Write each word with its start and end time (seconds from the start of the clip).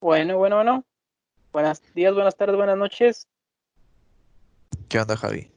Bueno, 0.00 0.38
bueno, 0.38 0.56
bueno. 0.56 0.84
Buenos 1.52 1.82
días, 1.94 2.14
buenas 2.14 2.36
tardes, 2.36 2.56
buenas 2.56 2.78
noches. 2.78 3.28
¿Qué 4.88 4.98
onda, 4.98 5.16
Javi? 5.16 5.50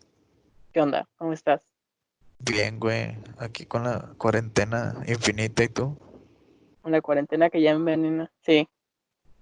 ¿Qué 0.73 0.81
onda? 0.81 1.07
¿Cómo 1.17 1.33
estás? 1.33 1.61
Bien, 2.39 2.79
güey. 2.79 3.17
Aquí 3.37 3.65
con 3.65 3.83
la 3.83 4.13
cuarentena 4.17 4.95
infinita 5.07 5.63
y 5.63 5.69
tú. 5.69 5.97
Una 6.83 7.01
cuarentena 7.01 7.49
que 7.49 7.61
ya 7.61 7.71
envenena. 7.71 8.31
Sí. 8.41 8.67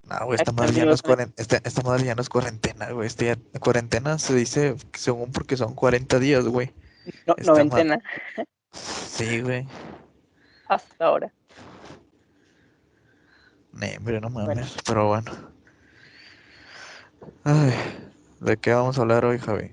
No, 0.03 0.25
güey, 0.25 0.37
esta 0.37 0.51
madre 0.51 0.73
ya 0.73 0.85
no 0.85 0.93
es 0.93 1.01
esta, 1.37 1.57
esta 1.63 1.81
madre 1.83 2.05
ya 2.05 2.15
no 2.15 2.21
es 2.21 2.29
cuarentena, 2.29 2.91
güey. 2.91 3.07
Este 3.07 3.25
ya- 3.25 3.59
cuarentena 3.59 4.19
se 4.19 4.35
dice 4.35 4.75
según 4.93 5.31
porque 5.31 5.57
son 5.57 5.73
40 5.73 6.19
días, 6.19 6.45
güey. 6.45 6.73
No, 7.25 7.35
noventena. 7.43 7.99
Sí, 8.71 9.41
güey. 9.41 9.67
Hasta 10.67 11.05
ahora. 11.05 11.33
Nee, 13.73 13.97
hombre, 13.97 14.19
no 14.21 14.29
mames. 14.29 14.55
Bueno. 14.55 14.71
Pero 14.85 15.07
bueno. 15.07 15.31
Ay, 17.43 17.73
¿de 18.39 18.57
qué 18.57 18.73
vamos 18.73 18.97
a 18.97 19.01
hablar 19.01 19.25
hoy, 19.25 19.39
Javi? 19.39 19.71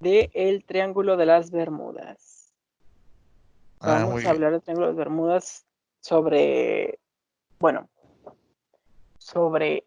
De 0.00 0.30
el 0.34 0.64
Triángulo 0.64 1.16
de 1.16 1.26
las 1.26 1.50
Bermudas. 1.50 2.52
Ah, 3.80 4.04
Vamos 4.04 4.24
a 4.24 4.30
hablar 4.30 4.52
del 4.52 4.62
Triángulo 4.62 4.88
de 4.88 4.92
las 4.92 4.98
Bermudas 4.98 5.66
sobre. 6.00 6.98
Bueno. 7.58 7.88
Sobre. 9.18 9.84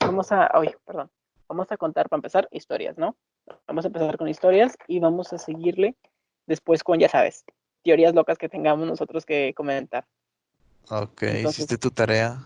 Vamos 0.00 0.32
a. 0.32 0.50
Oye, 0.54 0.76
perdón. 0.84 1.10
Vamos 1.48 1.70
a 1.72 1.76
contar, 1.76 2.08
para 2.08 2.18
empezar, 2.18 2.48
historias, 2.52 2.96
¿no? 2.96 3.16
Vamos 3.66 3.84
a 3.84 3.88
empezar 3.88 4.16
con 4.16 4.28
historias 4.28 4.76
y 4.86 5.00
vamos 5.00 5.32
a 5.32 5.38
seguirle 5.38 5.96
después 6.46 6.84
con, 6.84 7.00
ya 7.00 7.08
sabes, 7.08 7.44
teorías 7.82 8.14
locas 8.14 8.38
que 8.38 8.48
tengamos 8.48 8.86
nosotros 8.86 9.26
que 9.26 9.52
comentar. 9.56 10.06
Ok, 10.88 11.22
Entonces- 11.22 11.58
hiciste 11.60 11.78
tu 11.78 11.90
tarea. 11.90 12.38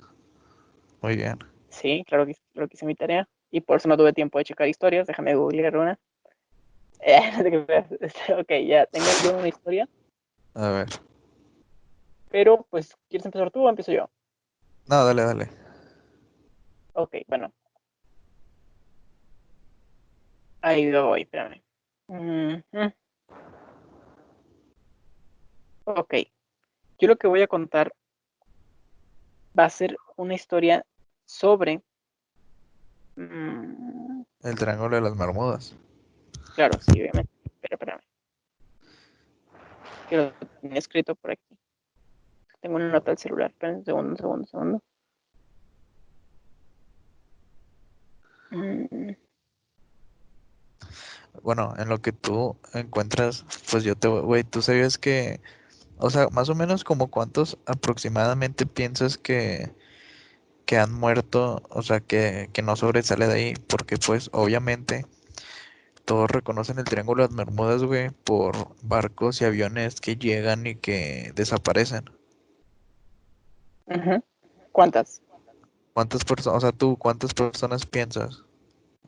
Muy 1.00 1.16
bien. 1.16 1.38
Sí, 1.68 2.04
claro 2.06 2.26
que, 2.26 2.34
claro 2.52 2.68
que 2.68 2.76
hice 2.76 2.86
mi 2.86 2.94
tarea. 2.94 3.28
Y 3.50 3.60
por 3.60 3.76
eso 3.76 3.88
no 3.88 3.96
tuve 3.96 4.12
tiempo 4.12 4.38
de 4.38 4.44
checar 4.44 4.68
historias. 4.68 5.06
Déjame 5.06 5.34
googlear 5.34 5.76
una. 5.76 5.98
Eh, 7.06 7.20
no 7.36 7.42
te 7.42 7.64
creas. 7.66 7.86
Este, 8.00 8.34
ok, 8.34 8.50
ya 8.66 8.86
tengo 8.86 9.06
aquí 9.06 9.28
una 9.28 9.48
historia. 9.48 9.88
A 10.54 10.70
ver. 10.70 10.88
Pero, 12.30 12.66
pues, 12.70 12.96
¿quieres 13.10 13.26
empezar 13.26 13.50
tú 13.50 13.62
o 13.62 13.68
empiezo 13.68 13.92
yo? 13.92 14.08
No, 14.86 15.04
dale, 15.04 15.22
dale. 15.22 15.48
Ok, 16.94 17.16
bueno. 17.28 17.52
Ahí 20.62 20.90
lo 20.90 21.08
voy, 21.08 21.22
espérame. 21.22 21.62
Ujú. 22.06 22.92
Ok. 25.84 26.14
Yo 26.98 27.08
lo 27.08 27.16
que 27.16 27.26
voy 27.26 27.42
a 27.42 27.46
contar 27.48 27.94
va 29.58 29.64
a 29.66 29.70
ser 29.70 29.96
una 30.16 30.34
historia 30.34 30.84
sobre. 31.26 31.82
mm, 33.16 34.22
El 34.42 34.54
triángulo 34.56 34.96
de 34.96 35.02
las 35.02 35.16
Bermudas. 35.16 35.74
Claro, 36.54 36.78
sí, 36.80 37.00
obviamente. 37.00 37.32
Pero 37.60 37.74
espérame. 37.74 38.00
Que 40.08 40.16
lo 40.16 40.32
tenía 40.60 40.78
escrito 40.78 41.14
por 41.14 41.32
aquí. 41.32 41.56
Tengo 42.60 42.76
una 42.76 42.88
nota 42.88 43.10
del 43.10 43.18
celular. 43.18 43.50
Esperen 43.50 43.76
un 43.76 43.84
segundo, 43.84 44.10
un 44.10 44.16
segundo, 44.16 44.40
un 44.42 44.46
segundo. 44.46 44.82
Mm, 48.50 49.14
Bueno, 51.42 51.74
en 51.76 51.88
lo 51.88 51.98
que 52.00 52.12
tú 52.12 52.56
encuentras, 52.72 53.44
pues 53.70 53.84
yo 53.84 53.96
te, 53.96 54.08
güey, 54.08 54.44
tú 54.44 54.62
sabías 54.62 54.98
que, 54.98 55.40
o 55.98 56.10
sea, 56.10 56.28
más 56.28 56.48
o 56.48 56.54
menos 56.54 56.84
como 56.84 57.08
cuántos 57.08 57.58
aproximadamente 57.66 58.66
piensas 58.66 59.18
que, 59.18 59.72
que 60.66 60.78
han 60.78 60.92
muerto, 60.92 61.62
o 61.70 61.82
sea, 61.82 62.00
que, 62.00 62.50
que 62.52 62.62
no 62.62 62.76
sobresale 62.76 63.26
de 63.26 63.34
ahí, 63.34 63.54
porque 63.68 63.96
pues 63.96 64.30
obviamente 64.32 65.06
todos 66.04 66.30
reconocen 66.30 66.78
el 66.78 66.84
Triángulo 66.84 67.22
de 67.22 67.28
las 67.28 67.36
Bermudas, 67.36 67.82
güey, 67.82 68.10
por 68.10 68.74
barcos 68.82 69.40
y 69.40 69.44
aviones 69.46 70.00
que 70.00 70.16
llegan 70.16 70.66
y 70.66 70.74
que 70.76 71.32
desaparecen. 71.34 72.04
¿Cuántas? 74.72 75.22
¿Cuántas 75.92 76.24
personas, 76.24 76.56
o 76.58 76.60
sea, 76.60 76.72
tú, 76.72 76.96
cuántas 76.96 77.32
personas 77.32 77.86
piensas? 77.86 78.42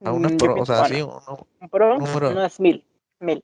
A 0.04 0.12
una, 0.12 0.28
Mm, 0.28 0.36
pro- 0.36 0.54
o 0.60 0.66
sea, 0.66 0.80
bueno, 0.80 0.94
sí, 0.94 1.02
uno- 1.02 1.46
un 1.60 1.68
pro, 1.68 1.98
número. 1.98 2.30
unas 2.30 2.60
mil. 2.60 2.84
Mil. 3.18 3.42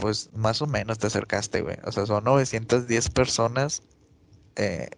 Pues 0.00 0.30
más 0.32 0.62
o 0.62 0.66
menos 0.66 0.98
te 0.98 1.06
acercaste, 1.06 1.60
güey. 1.60 1.76
O 1.84 1.92
sea, 1.92 2.06
son 2.06 2.24
910 2.24 3.10
personas 3.10 3.82
eh, 4.56 4.88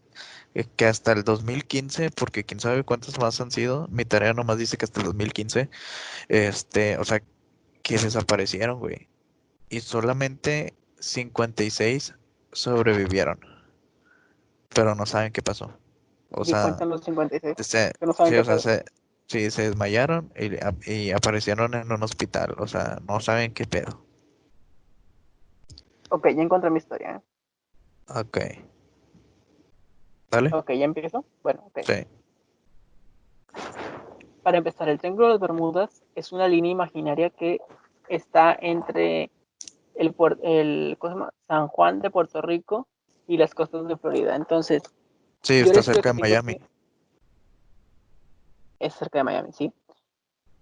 eh, 0.55 0.65
que 0.77 0.87
hasta 0.87 1.13
el 1.13 1.25
2015, 1.25 2.11
porque 2.11 2.45
quién 2.45 2.61
sabe 2.61 2.85
cuántas 2.85 3.19
más 3.19 3.41
han 3.41 3.51
sido, 3.51 3.89
mi 3.91 4.05
tarea 4.05 4.35
nomás 4.35 4.59
dice 4.59 4.77
que 4.77 4.85
hasta 4.85 5.01
el 5.01 5.07
2015, 5.07 5.71
este, 6.29 6.99
o 6.99 7.05
sea, 7.05 7.23
que 7.83 7.99
desaparecieron, 7.99 8.79
güey. 8.79 9.09
Y 9.71 9.81
solamente 9.81 10.75
56 11.01 12.15
sobrevivieron, 12.53 13.41
pero 14.69 14.95
no 14.95 15.07
saben 15.07 15.33
qué 15.33 15.43
pasó. 15.43 15.73
O 16.31 16.43
¿Y 16.43 16.47
sea, 16.47 16.77
los 16.85 17.05
56? 17.05 17.55
se, 17.61 17.93
Que 17.99 18.07
no 18.07 18.13
saben 18.13 18.33
sí, 18.33 18.37
qué 18.37 18.41
o 18.41 18.45
sea, 18.45 18.59
se, 18.59 18.85
sí, 19.27 19.51
se 19.51 19.63
desmayaron 19.63 20.33
y 20.87 21.11
aparecieron 21.11 21.75
en 21.75 21.91
un 21.91 22.03
hospital. 22.03 22.55
O 22.59 22.67
sea, 22.67 23.01
no 23.07 23.21
saben 23.21 23.53
qué 23.55 23.67
pedo. 23.67 24.05
Ok, 26.13 26.29
ya 26.29 26.43
encontré 26.43 26.69
mi 26.69 26.77
historia. 26.77 27.17
¿eh? 27.17 28.21
Ok. 28.21 28.39
Dale. 30.31 30.51
Ok, 30.53 30.73
ya 30.73 30.85
empiezo. 30.85 31.25
Bueno, 31.43 31.65
ok. 31.67 31.81
Sí. 31.85 32.07
Para 34.43 34.59
empezar, 34.59 34.91
el 34.91 34.99
Triángulo 34.99 35.29
de 35.29 35.33
las 35.33 35.41
Bermudas 35.41 36.03
es 36.15 36.31
una 36.33 36.49
línea 36.49 36.71
imaginaria 36.71 37.31
que 37.31 37.61
está 38.09 38.55
entre 38.61 39.31
el, 39.95 40.15
el 40.43 40.97
¿cómo 40.99 41.13
se 41.13 41.19
llama? 41.19 41.35
San 41.49 41.69
Juan 41.69 42.03
de 42.03 42.11
Puerto 42.11 42.43
Rico 42.43 42.87
y 43.27 43.39
las 43.39 43.55
costas 43.55 43.89
de 43.89 43.97
Florida. 43.97 44.37
Entonces, 44.37 44.83
Sí, 45.41 45.61
está 45.61 45.83
cerca 45.83 46.13
de 46.13 46.21
Miami. 46.21 46.59
Es 48.79 48.95
cerca 48.95 49.21
de 49.21 49.25
Miami, 49.25 49.53
sí. 49.53 49.73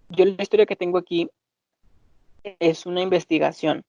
Yo 0.07 0.23
la 0.23 0.41
historia 0.41 0.65
que 0.65 0.77
tengo 0.77 0.97
aquí 0.97 1.29
es 2.43 2.85
una 2.85 3.01
investigación 3.01 3.83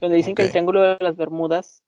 donde 0.00 0.16
dicen 0.16 0.34
que 0.34 0.42
el. 0.42 0.50
Triángulo 0.50 0.82
de 0.82 0.96
las 1.00 1.16
Bermudas, 1.16 1.82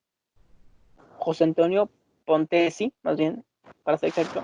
José 1.19 1.45
Antonio 1.45 1.91
Pontesi, 2.25 2.93
más 3.03 3.17
bien, 3.17 3.45
para 3.83 3.99
ser 3.99 4.11
exacto, 4.11 4.43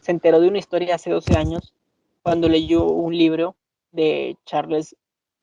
se 0.00 0.10
enteró 0.10 0.40
de 0.40 0.48
una 0.48 0.58
historia 0.58 0.94
hace 0.94 1.10
12 1.10 1.36
años 1.36 1.74
cuando 2.22 2.48
leyó 2.48 2.84
un 2.84 3.16
libro 3.16 3.56
de 3.92 4.36
Charles, 4.46 4.96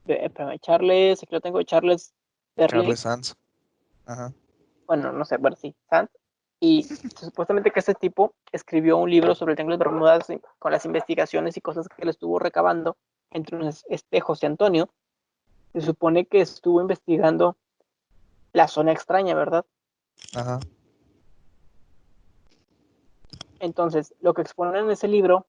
espérame, 0.06 0.60
Charles, 0.60 1.22
aquí 1.22 1.34
lo 1.34 1.42
tengo, 1.42 1.62
Charles 1.64 2.14
Berlin, 2.56 2.82
Charles 2.82 3.00
Sands. 3.00 3.36
Ajá. 4.06 4.34
bueno, 4.88 5.12
no 5.12 5.24
sé, 5.24 5.38
bueno, 5.38 5.56
sí, 5.56 5.76
Sands, 5.90 6.12
y 6.60 6.84
supuestamente 7.20 7.72
que 7.72 7.80
este 7.80 7.96
tipo 7.96 8.34
escribió 8.52 8.98
un 8.98 9.10
libro 9.10 9.36
sobre 9.36 9.52
el 9.52 9.56
Triángulo 9.56 9.78
de 9.78 9.84
Bermudas 9.84 10.28
con 10.58 10.72
las 10.72 10.86
investigaciones 10.86 11.56
y 11.58 11.62
cosas 11.62 11.88
que 11.88 12.06
le 12.06 12.12
estuvo 12.12 12.40
recabando, 12.40 12.98
entre 13.32 13.56
unos 13.56 13.86
este 13.90 14.20
José 14.22 14.48
Antonio, 14.48 14.90
se 15.74 15.82
supone 15.82 16.26
que 16.26 16.42
estuvo 16.42 16.82
investigando 16.82 17.58
la 18.54 18.68
zona 18.68 18.92
extraña, 18.92 19.36
¿verdad? 19.36 19.66
Ajá. 20.34 20.60
Entonces, 23.60 24.14
lo 24.22 24.34
que 24.34 24.42
exponen 24.42 24.86
en 24.86 24.92
ese 24.92 25.08
libro 25.08 25.46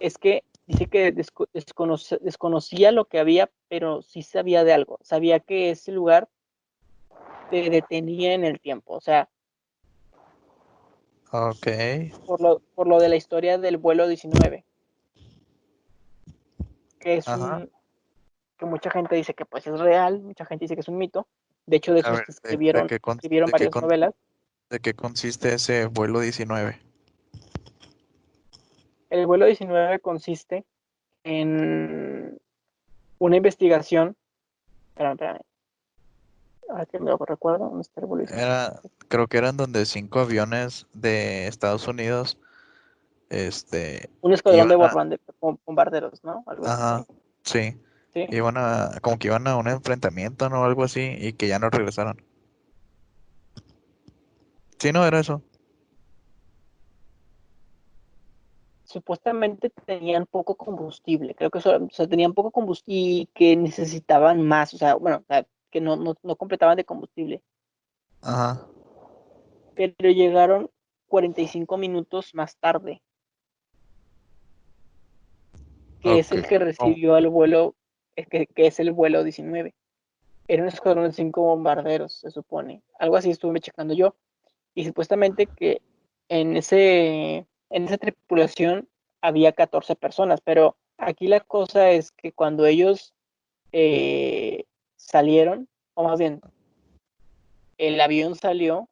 es 0.00 0.18
que 0.18 0.44
dice 0.66 0.86
que 0.86 1.14
desco- 1.14 1.48
desconoce- 1.52 2.18
desconocía 2.20 2.90
lo 2.92 3.04
que 3.06 3.18
había, 3.18 3.50
pero 3.68 4.02
sí 4.02 4.22
sabía 4.22 4.64
de 4.64 4.72
algo. 4.72 4.98
Sabía 5.02 5.40
que 5.40 5.70
ese 5.70 5.92
lugar 5.92 6.28
te 7.50 7.70
detenía 7.70 8.34
en 8.34 8.44
el 8.44 8.60
tiempo. 8.60 8.94
O 8.94 9.00
sea, 9.00 9.28
Ok. 11.32 11.66
por 12.26 12.40
lo, 12.40 12.58
por 12.74 12.88
lo 12.88 12.98
de 12.98 13.08
la 13.08 13.16
historia 13.16 13.56
del 13.58 13.76
vuelo 13.78 14.08
19. 14.08 14.64
Que 16.98 17.16
es 17.16 17.28
Ajá. 17.28 17.56
un, 17.58 17.70
que 18.60 18.66
mucha 18.66 18.90
gente 18.90 19.16
dice 19.16 19.32
que 19.34 19.46
pues 19.46 19.66
es 19.66 19.80
real, 19.80 20.20
mucha 20.20 20.44
gente 20.44 20.64
dice 20.64 20.74
que 20.74 20.82
es 20.82 20.88
un 20.88 20.98
mito. 20.98 21.26
De 21.66 21.78
hecho, 21.78 21.92
de 21.94 22.02
ver, 22.02 22.04
se 22.04 22.18
¿de, 22.20 22.26
de 22.26 22.30
escribieron, 22.30 22.86
escribieron 22.90 23.46
de 23.46 23.52
varias 23.52 23.74
novelas. 23.82 24.14
de 24.68 24.80
qué 24.80 24.92
consiste 24.94 25.54
ese 25.54 25.86
vuelo 25.86 26.20
19? 26.20 26.78
El 29.08 29.26
vuelo 29.26 29.46
19 29.46 29.98
consiste 30.00 30.64
en 31.24 32.38
una 33.18 33.36
investigación. 33.36 34.16
Espérame, 34.90 35.12
espérame. 35.14 35.40
Ahora 36.68 36.86
que 36.86 37.00
me 37.00 37.10
lo 37.10 37.16
recuerdo, 37.16 37.64
¿dónde 37.64 37.80
está 37.80 38.00
el 38.02 38.06
vuelo 38.06 38.24
19? 38.26 38.46
Era, 38.46 38.80
creo 39.08 39.26
que 39.26 39.38
eran 39.38 39.56
donde 39.56 39.86
cinco 39.86 40.20
aviones 40.20 40.86
de 40.92 41.48
Estados 41.48 41.88
Unidos, 41.88 42.38
este, 43.30 44.10
Un 44.20 44.32
escuadrón 44.34 44.68
de 44.68 44.74
a- 44.74 45.18
bombarderos, 45.66 46.22
¿no? 46.22 46.44
Algo 46.46 46.66
así. 46.66 46.72
ajá, 46.72 47.06
sí, 47.42 47.80
Sí. 48.12 48.26
iban 48.30 48.56
a, 48.56 48.98
como 49.02 49.18
que 49.18 49.28
iban 49.28 49.46
a 49.46 49.56
un 49.56 49.68
enfrentamiento, 49.68 50.48
¿no? 50.48 50.64
Algo 50.64 50.84
así, 50.84 51.16
y 51.18 51.32
que 51.34 51.48
ya 51.48 51.58
no 51.58 51.70
regresaron. 51.70 52.22
Sí, 54.78 54.92
no, 54.92 55.06
era 55.06 55.20
eso. 55.20 55.42
supuestamente 58.90 59.70
tenían 59.86 60.26
poco 60.26 60.56
combustible, 60.56 61.36
creo 61.36 61.50
que 61.50 61.58
o 61.58 61.60
sea, 61.60 62.08
tenían 62.08 62.34
poco 62.34 62.50
combustible 62.50 63.22
y 63.22 63.26
que 63.26 63.56
necesitaban 63.56 64.42
más, 64.42 64.74
o 64.74 64.78
sea, 64.78 64.96
bueno, 64.96 65.24
que 65.70 65.80
no, 65.80 65.94
no, 65.94 66.16
no 66.22 66.36
completaban 66.36 66.76
de 66.76 66.84
combustible. 66.84 67.40
Ajá. 68.20 68.66
Pero 69.76 70.10
llegaron 70.10 70.68
45 71.06 71.76
minutos 71.78 72.34
más 72.34 72.56
tarde. 72.56 73.00
Que 76.00 76.18
es 76.18 76.32
el 76.32 76.46
que 76.46 76.58
recibió 76.58 77.16
el 77.16 77.28
vuelo, 77.28 77.76
que, 78.26 78.48
es 78.56 78.80
el 78.80 78.92
vuelo 78.92 79.24
19. 79.24 79.74
Era 80.48 80.62
un 80.62 80.68
escuadrón 80.68 81.04
de 81.04 81.12
cinco 81.12 81.42
bombarderos, 81.42 82.14
se 82.14 82.30
supone. 82.30 82.82
Algo 82.98 83.16
así 83.16 83.30
estuve 83.30 83.60
checando 83.60 83.94
yo. 83.94 84.14
Y 84.74 84.84
supuestamente 84.84 85.46
que 85.46 85.80
en 86.28 86.56
ese 86.56 87.46
en 87.70 87.84
esa 87.84 87.98
tripulación 87.98 88.88
había 89.20 89.52
14 89.52 89.94
personas, 89.96 90.40
pero 90.40 90.76
aquí 90.98 91.28
la 91.28 91.40
cosa 91.40 91.90
es 91.90 92.10
que 92.10 92.32
cuando 92.32 92.66
ellos 92.66 93.14
eh, 93.72 94.64
salieron, 94.96 95.68
o 95.94 96.04
más 96.04 96.18
bien, 96.18 96.40
el 97.78 98.00
avión 98.00 98.34
salió, 98.34 98.88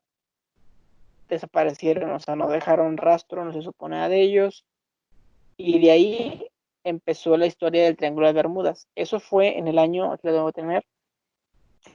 desaparecieron, 1.29 2.11
o 2.13 2.21
sea, 2.21 2.37
no 2.37 2.49
dejaron 2.49 2.97
rastro, 2.97 3.45
no 3.45 3.53
se 3.53 3.63
supone 3.63 3.97
nada 3.97 4.09
de 4.09 4.23
ellos, 4.23 4.65
y 5.57 5.79
de 5.81 5.91
ahí 5.91 6.47
empezó 6.89 7.37
la 7.37 7.47
historia 7.47 7.85
del 7.85 7.97
Triángulo 7.97 8.27
de 8.27 8.33
Bermudas. 8.33 8.89
Eso 8.95 9.21
fue 9.21 9.59
en 9.59 9.69
el 9.69 9.79
año, 9.79 10.13
aquí 10.13 10.27
lo 10.27 10.33
debo 10.33 10.53
tener, 10.53 10.85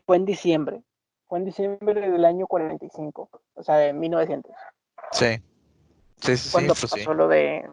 fue 0.06 0.18
en 0.18 0.26
diciembre, 0.26 0.84
fue 1.28 1.40
en 1.40 1.46
diciembre 1.46 2.10
del 2.10 2.26
año 2.26 2.48
45, 2.48 3.30
o 3.56 3.64
sea, 3.64 3.78
de 3.78 3.94
1900. 3.94 4.52
Sí. 5.12 5.26
Sí, 6.22 6.38
sí, 6.38 6.50
cuando 6.52 6.74
pues 6.74 6.90
pasó 6.92 7.14
lo 7.14 7.28
de 7.28 7.70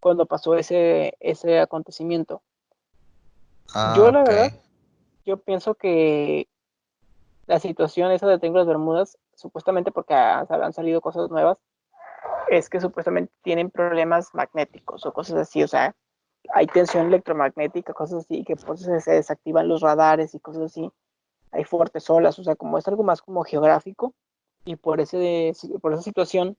cuando 0.00 0.24
pasó 0.26 0.54
ese 0.54 1.14
ese 1.20 1.60
acontecimiento. 1.60 2.42
Ah, 3.74 3.94
yo 3.96 4.10
la 4.10 4.22
ok. 4.22 4.28
verdad, 4.28 4.52
yo 5.26 5.36
pienso 5.38 5.74
que 5.74 6.48
la 7.46 7.58
situación 7.58 8.12
esa 8.12 8.26
de 8.26 8.38
Triángulo 8.38 8.64
de 8.64 8.68
Bermudas, 8.68 9.18
supuestamente 9.34 9.92
porque 9.92 10.14
ha- 10.14 10.40
han 10.48 10.72
salido 10.72 11.00
cosas 11.00 11.28
nuevas, 11.30 11.58
es 12.50 12.68
que 12.68 12.80
supuestamente 12.80 13.32
tienen 13.42 13.70
problemas 13.70 14.34
magnéticos 14.34 15.04
o 15.06 15.12
cosas 15.12 15.36
así, 15.38 15.62
o 15.62 15.68
sea, 15.68 15.94
hay 16.54 16.66
tensión 16.66 17.06
electromagnética, 17.06 17.92
cosas 17.92 18.24
así, 18.24 18.44
que 18.44 18.56
por 18.56 18.76
eso 18.76 18.98
se 19.00 19.12
desactivan 19.12 19.68
los 19.68 19.82
radares 19.82 20.34
y 20.34 20.40
cosas 20.40 20.62
así. 20.64 20.90
Hay 21.50 21.64
fuertes 21.64 22.08
olas, 22.10 22.38
o 22.38 22.44
sea, 22.44 22.56
como 22.56 22.78
es 22.78 22.86
algo 22.88 23.02
más 23.02 23.22
como 23.22 23.42
geográfico, 23.42 24.14
y 24.64 24.76
por 24.76 25.00
ese 25.00 25.52
por 25.80 25.92
esa 25.92 26.02
situación 26.02 26.56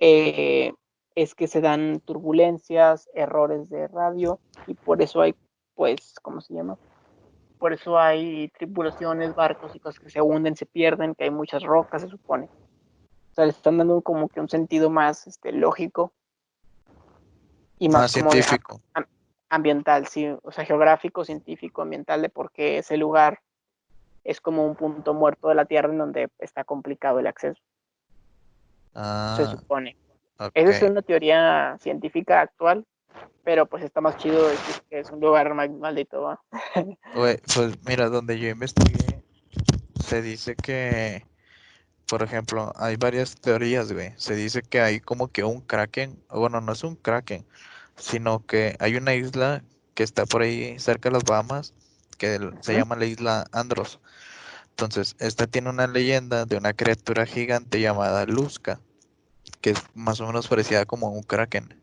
eh, 0.00 0.72
es 1.14 1.34
que 1.34 1.46
se 1.46 1.60
dan 1.60 2.00
turbulencias, 2.00 3.08
errores 3.14 3.68
de 3.70 3.88
radio 3.88 4.40
y 4.66 4.74
por 4.74 5.02
eso 5.02 5.20
hay, 5.20 5.34
pues, 5.74 6.14
¿cómo 6.22 6.40
se 6.40 6.54
llama? 6.54 6.76
Por 7.58 7.72
eso 7.72 7.98
hay 7.98 8.48
tripulaciones, 8.48 9.34
barcos 9.34 9.74
y 9.74 9.80
cosas 9.80 10.00
que 10.00 10.10
se 10.10 10.20
hunden, 10.20 10.56
se 10.56 10.66
pierden, 10.66 11.14
que 11.14 11.24
hay 11.24 11.30
muchas 11.30 11.62
rocas, 11.62 12.02
se 12.02 12.08
supone. 12.08 12.48
O 13.34 13.36
sea, 13.36 13.46
le 13.46 13.50
están 13.50 13.78
dando 13.78 14.00
como 14.00 14.28
que 14.28 14.38
un 14.38 14.48
sentido 14.48 14.90
más 14.90 15.26
este, 15.26 15.50
lógico 15.50 16.12
y 17.80 17.88
más, 17.88 18.12
como 18.12 18.30
científico. 18.30 18.80
am- 18.92 19.06
ambiental, 19.48 20.06
sí, 20.06 20.28
o 20.40 20.52
sea, 20.52 20.64
geográfico, 20.64 21.24
científico, 21.24 21.82
ambiental, 21.82 22.22
de 22.22 22.28
por 22.28 22.52
qué 22.52 22.78
ese 22.78 22.96
lugar 22.96 23.40
es 24.22 24.40
como 24.40 24.64
un 24.64 24.76
punto 24.76 25.14
muerto 25.14 25.48
de 25.48 25.56
la 25.56 25.64
Tierra 25.64 25.88
en 25.90 25.98
donde 25.98 26.28
está 26.38 26.62
complicado 26.62 27.18
el 27.18 27.26
acceso, 27.26 27.60
se 29.34 29.42
Ah, 29.42 29.48
supone. 29.50 29.96
Esa 30.54 30.70
es 30.70 30.82
una 30.82 31.02
teoría 31.02 31.76
científica 31.80 32.40
actual, 32.40 32.86
pero 33.42 33.66
pues 33.66 33.82
está 33.82 34.00
más 34.00 34.16
chido 34.16 34.46
decir 34.46 34.76
que 34.88 35.00
es 35.00 35.10
un 35.10 35.18
lugar 35.18 35.52
ma- 35.54 35.66
maldito, 35.66 36.22
¿va? 36.22 36.40
Pues 37.12 37.84
mira, 37.84 38.08
donde 38.08 38.38
yo 38.38 38.48
investigué, 38.48 39.24
se 39.96 40.22
dice 40.22 40.54
que, 40.54 41.26
por 42.06 42.22
ejemplo, 42.22 42.72
hay 42.76 42.96
varias 42.96 43.36
teorías, 43.36 43.92
güey. 43.92 44.12
Se 44.16 44.34
dice 44.34 44.62
que 44.62 44.80
hay 44.80 45.00
como 45.00 45.28
que 45.28 45.44
un 45.44 45.60
kraken, 45.60 46.18
bueno, 46.30 46.60
no 46.60 46.72
es 46.72 46.84
un 46.84 46.96
kraken, 46.96 47.46
sino 47.96 48.44
que 48.46 48.76
hay 48.80 48.96
una 48.96 49.14
isla 49.14 49.64
que 49.94 50.02
está 50.02 50.26
por 50.26 50.42
ahí 50.42 50.78
cerca 50.78 51.08
de 51.08 51.14
las 51.14 51.24
Bahamas, 51.24 51.72
que 52.18 52.38
se 52.60 52.74
llama 52.74 52.96
la 52.96 53.06
isla 53.06 53.46
Andros. 53.52 54.00
Entonces, 54.70 55.16
esta 55.20 55.46
tiene 55.46 55.70
una 55.70 55.86
leyenda 55.86 56.46
de 56.46 56.56
una 56.56 56.72
criatura 56.74 57.26
gigante 57.26 57.80
llamada 57.80 58.26
Luzca, 58.26 58.80
que 59.60 59.70
es 59.70 59.78
más 59.94 60.20
o 60.20 60.26
menos 60.26 60.48
parecida 60.48 60.84
como 60.84 61.06
a 61.06 61.10
un 61.10 61.22
kraken. 61.22 61.80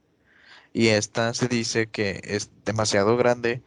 Y 0.73 0.89
esta 0.89 1.33
se 1.33 1.47
dice 1.47 1.87
que 1.87 2.21
es 2.23 2.49
demasiado 2.65 3.17
grande 3.17 3.63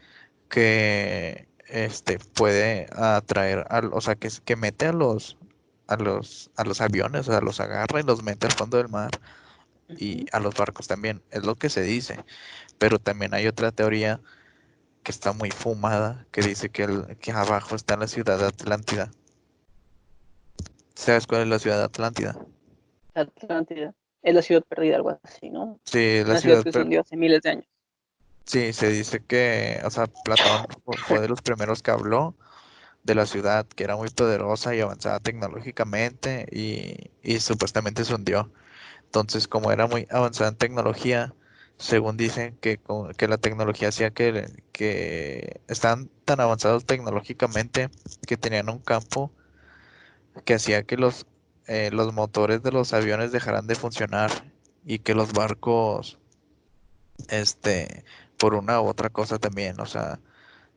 que 0.49 1.49
este 1.69 2.19
puede 2.19 2.87
atraer 2.93 3.67
al, 3.71 3.91
o 3.93 4.01
sea, 4.01 4.15
que, 4.15 4.29
que 4.45 4.57
mete 4.57 4.87
a 4.87 4.93
los 4.93 5.37
a 5.87 5.97
los 5.97 6.51
a 6.57 6.65
los 6.65 6.81
aviones, 6.81 7.29
o 7.29 7.33
sea, 7.33 7.41
los 7.41 7.61
agarra 7.61 8.01
y 8.01 8.05
los 8.05 8.23
mete 8.23 8.47
al 8.47 8.55
fondo 8.55 8.79
del 8.79 8.89
mar 8.89 9.15
y 9.97 10.27
a 10.33 10.41
los 10.41 10.57
barcos 10.57 10.89
también, 10.89 11.23
es 11.31 11.45
lo 11.45 11.57
que 11.57 11.71
se 11.71 11.83
dice. 11.83 12.25
Pero 12.79 12.99
también 13.01 13.35
hay 13.35 13.47
otra 13.49 13.73
teoría 13.73 14.21
que 15.05 15.13
está 15.13 15.33
muy 15.33 15.53
fumada, 15.53 16.27
que 16.33 16.43
dice 16.43 16.71
que, 16.71 16.85
el- 16.85 17.19
que 17.19 17.33
abajo 17.33 17.75
está 17.77 17.97
la 17.97 18.09
ciudad 18.09 18.39
de 18.41 18.47
Atlántida. 18.47 19.11
¿Sabes 20.97 21.29
cuál 21.29 21.43
es 21.43 21.49
la 21.49 21.61
ciudad 21.61 21.79
de 21.79 21.85
Atlántida? 21.85 22.37
Atlántida. 23.15 23.93
Es 24.23 24.35
la 24.35 24.43
ciudad 24.43 24.63
perdida, 24.69 24.97
algo 24.97 25.19
así, 25.23 25.51
¿no? 25.51 25.81
Sí, 25.87 25.99
es 25.99 26.27
la 26.29 26.35
Una 26.35 26.41
ciudad 26.41 26.59
ciudad, 26.59 26.63
que 26.63 26.73
se 26.73 26.81
hundió 26.83 27.01
hace 27.01 27.17
miles 27.17 27.43
de 27.43 27.51
años. 27.51 27.67
sí, 28.47 28.73
se 28.73 28.89
dice 28.91 29.25
que, 29.25 29.81
o 29.85 29.91
sea, 29.91 30.07
Platón 30.07 30.67
fu- 30.85 30.99
fue 31.03 31.21
de 31.21 31.29
los 31.29 31.43
primeros 31.43 31.83
que 31.83 31.91
habló 31.91 32.37
de 33.05 33.15
la 33.15 33.27
ciudad, 33.27 33.67
que 33.67 33.85
era 33.85 33.97
muy 33.97 34.09
poderosa 34.11 34.75
y 34.75 34.81
avanzada 34.81 35.21
tecnológicamente 35.21 36.47
y, 36.53 37.11
y 37.23 37.41
supuestamente 37.41 38.05
se 38.05 38.15
hundió. 38.15 38.53
Entonces, 39.07 39.49
como 39.49 39.73
era 39.73 39.87
muy 39.87 40.07
avanzada 40.11 40.51
en 40.51 40.57
tecnología, 40.57 41.35
según 41.79 42.17
dicen 42.17 42.57
que, 42.61 42.81
que 43.17 43.29
la 43.29 43.39
tecnología 43.39 43.89
hacía 43.89 44.11
que, 44.13 44.47
que 44.73 45.61
estaban 45.69 46.11
tan 46.25 46.41
avanzados 46.41 46.87
tecnológicamente 46.87 47.91
que 48.27 48.37
tenían 48.37 48.69
un 48.71 48.79
campo 48.81 49.33
que 50.45 50.55
hacía 50.55 50.85
que 50.85 50.97
los, 50.97 51.27
eh, 51.67 51.91
los 51.93 52.13
motores 52.13 52.63
de 52.63 52.73
los 52.73 52.93
aviones 52.93 53.33
dejaran 53.33 53.67
de 53.67 53.75
funcionar 53.77 54.31
y 54.85 54.99
que 55.01 55.15
los 55.15 55.33
barcos, 55.33 56.19
este, 57.29 58.05
por 58.39 58.55
una 58.55 58.81
u 58.81 58.87
otra 58.87 59.11
cosa 59.11 59.39
también, 59.39 59.81
o 59.81 59.87
sea, 59.87 60.21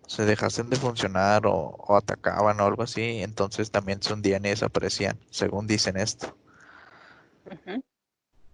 se 0.07 0.25
dejasen 0.25 0.69
de 0.71 0.77
funcionar 0.77 1.47
o, 1.47 1.53
o 1.53 1.97
atacaban 1.97 2.59
o 2.61 2.65
algo 2.65 2.83
así, 2.83 3.21
entonces 3.23 3.71
también 3.71 4.01
se 4.03 4.13
hundían 4.13 4.45
y 4.45 4.49
desaparecían, 4.49 5.19
según 5.31 5.67
dicen 5.67 5.97
esto. 5.97 6.37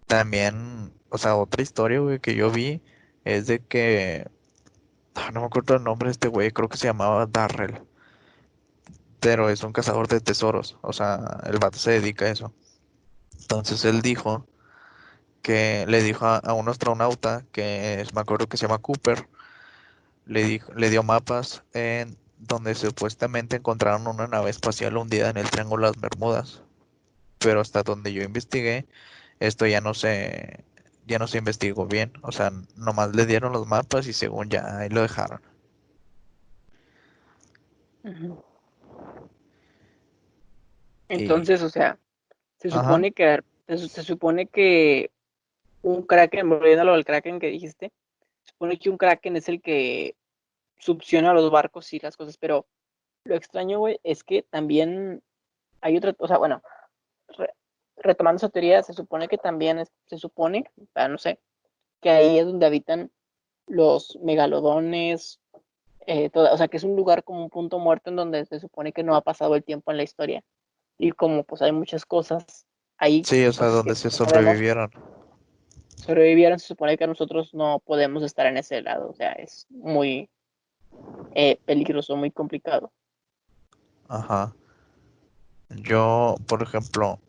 También, 0.08 0.94
o 1.10 1.18
sea, 1.18 1.36
otra 1.36 1.62
historia, 1.64 2.00
güey, 2.00 2.20
que 2.20 2.36
yo 2.36 2.52
vi 2.52 2.82
es 3.26 3.48
de 3.48 3.60
que, 3.66 4.28
ah, 5.16 5.32
no 5.34 5.42
me 5.42 5.48
acuerdo 5.48 5.76
el 5.76 5.84
nombre 5.84 6.08
de 6.10 6.14
este 6.14 6.30
güey, 6.30 6.52
creo 6.52 6.70
que 6.70 6.78
se 6.78 6.88
llamaba 6.88 7.28
Darrell, 7.28 7.82
pero 9.20 9.50
es 9.50 9.64
un 9.64 9.72
cazador 9.74 10.08
de 10.08 10.20
tesoros, 10.22 10.78
o 10.82 10.92
sea, 10.94 11.40
el 11.46 11.58
vato 11.60 11.78
se 11.78 11.92
dedica 11.92 12.26
a 12.26 12.30
eso. 12.30 12.54
Entonces 13.42 13.86
él 13.86 14.02
dijo 14.02 14.48
que 15.42 15.86
le 15.88 16.04
dijo 16.04 16.26
a, 16.26 16.38
a 16.38 16.54
un 16.54 16.70
astronauta 16.70 17.46
que 17.52 18.02
es- 18.02 18.14
me 18.14 18.22
acuerdo 18.22 18.48
que 18.48 18.58
se 18.58 18.68
llama 18.68 18.80
Cooper, 18.80 19.28
le 20.26 20.44
dijo, 20.44 20.74
le 20.74 20.90
dio 20.90 21.04
mapas 21.04 21.64
en 21.74 22.18
donde 22.38 22.76
supuestamente 22.76 23.56
encontraron 23.58 24.08
una 24.08 24.28
nave 24.28 24.50
espacial 24.50 24.98
hundida 24.98 25.30
en 25.30 25.38
el 25.38 25.50
Triángulo 25.50 25.88
de 25.88 25.94
las 25.94 26.02
Bermudas. 26.02 26.62
Pero 27.40 27.62
hasta 27.62 27.84
donde 27.84 28.14
yo 28.14 28.24
investigué, 28.24 28.86
esto 29.40 29.66
ya 29.66 29.82
no 29.82 29.94
se, 29.94 30.64
ya 31.06 31.20
no 31.20 31.28
se 31.28 31.38
investigó 31.38 31.86
bien. 31.88 32.14
O 32.22 32.32
sea, 32.32 32.52
nomás 32.76 33.16
le 33.16 33.26
dieron 33.26 33.54
los 33.54 33.68
mapas 33.68 34.08
y 34.08 34.14
según 34.14 34.50
ya 34.50 34.78
ahí 34.78 34.90
lo 34.90 35.02
dejaron. 35.02 35.42
Y, 38.04 38.40
Entonces, 41.10 41.62
o 41.62 41.70
sea, 41.70 41.98
se 42.60 42.70
ajá, 42.70 42.82
supone 42.82 43.12
que 43.12 43.42
se, 43.68 43.90
se 43.90 44.04
supone 44.04 44.48
que 44.48 45.12
un 45.82 46.04
kraken, 46.04 46.50
volviendo 46.50 46.82
a 46.82 46.86
lo 46.86 46.94
del 46.94 47.06
kraken 47.06 47.40
que 47.40 47.48
dijiste, 47.48 47.92
supone 48.64 48.80
que 48.80 48.90
un 48.90 48.98
kraken 48.98 49.36
es 49.36 49.50
el 49.50 49.62
que 49.62 50.16
succiona 50.78 51.34
los 51.34 51.52
barcos 51.52 51.92
y 51.92 52.00
las 52.00 52.16
cosas, 52.16 52.38
pero 52.38 52.66
lo 53.26 53.36
extraño, 53.36 53.80
güey, 53.80 54.00
es 54.04 54.24
que 54.24 54.44
también 54.44 55.22
hay 55.82 55.98
otra, 55.98 56.16
o 56.18 56.28
sea, 56.30 56.38
bueno, 56.38 56.62
re- 57.38 57.54
retomando 57.98 58.38
esa 58.38 58.48
teoría, 58.50 58.82
se 58.82 58.94
supone 58.94 59.28
que 59.28 59.38
también 59.38 59.80
es- 59.80 59.92
se 60.06 60.18
supone, 60.18 60.64
ah, 60.96 61.10
no 61.10 61.18
sé, 61.18 61.40
que 62.02 62.10
ahí 62.10 62.40
es 62.40 62.46
donde 62.46 62.66
habitan 62.66 63.12
los 63.68 64.18
megalodones, 64.22 65.42
eh, 66.08 66.30
toda- 66.30 66.54
o 66.54 66.58
sea, 66.58 66.70
que 66.70 66.78
es 66.78 66.84
un 66.86 66.96
lugar 66.96 67.26
como 67.26 67.44
un 67.44 67.50
punto 67.50 67.80
muerto 67.80 68.10
en 68.12 68.16
donde 68.16 68.46
se 68.46 68.60
supone 68.62 68.94
que 68.94 69.04
no 69.04 69.16
ha 69.18 69.22
pasado 69.22 69.56
el 69.56 69.64
tiempo 69.66 69.92
en 69.92 69.98
la 69.98 70.04
historia. 70.04 70.42
Y 70.98 71.12
como 71.12 71.44
pues 71.44 71.62
hay 71.62 71.74
muchas 71.74 72.06
cosas 72.06 72.66
ahí, 72.98 73.24
sí, 73.26 73.46
o 73.46 73.52
sea, 73.52 73.68
donde 73.68 73.96
se 73.96 74.10
sabemos, 74.36 74.58
sobrevivieron. 76.06 76.60
se 76.60 76.68
supone 76.68 76.98
que 76.98 77.08
nosotros 77.08 77.54
no 77.54 77.80
podemos 77.86 78.24
estar 78.24 78.46
en 78.46 78.58
ese 78.58 78.82
lado. 78.82 79.10
O 79.10 79.14
sea, 79.16 79.32
es 79.34 79.66
muy 79.70 80.30
eh, 81.36 81.58
peligroso, 81.66 82.16
muy 82.16 82.32
complicado. 82.32 82.92
Ajá. 84.08 84.56
Yo, 85.70 86.36
por 86.48 86.62
ejemplo, 86.62 87.20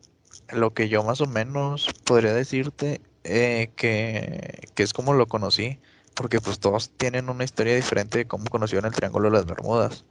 lo 0.53 0.71
que 0.73 0.89
yo 0.89 1.03
más 1.03 1.21
o 1.21 1.25
menos 1.25 1.87
podría 2.05 2.33
decirte 2.33 3.01
eh, 3.23 3.71
que, 3.75 4.67
que 4.75 4.83
es 4.83 4.93
como 4.93 5.13
lo 5.13 5.25
conocí, 5.27 5.79
porque 6.13 6.39
pues 6.39 6.59
todos 6.59 6.91
tienen 6.91 7.29
una 7.29 7.43
historia 7.43 7.75
diferente 7.75 8.19
de 8.19 8.25
cómo 8.25 8.45
conocieron 8.45 8.85
el 8.85 8.93
Triángulo 8.93 9.29
de 9.29 9.37
las 9.37 9.45
Bermudas. 9.45 10.05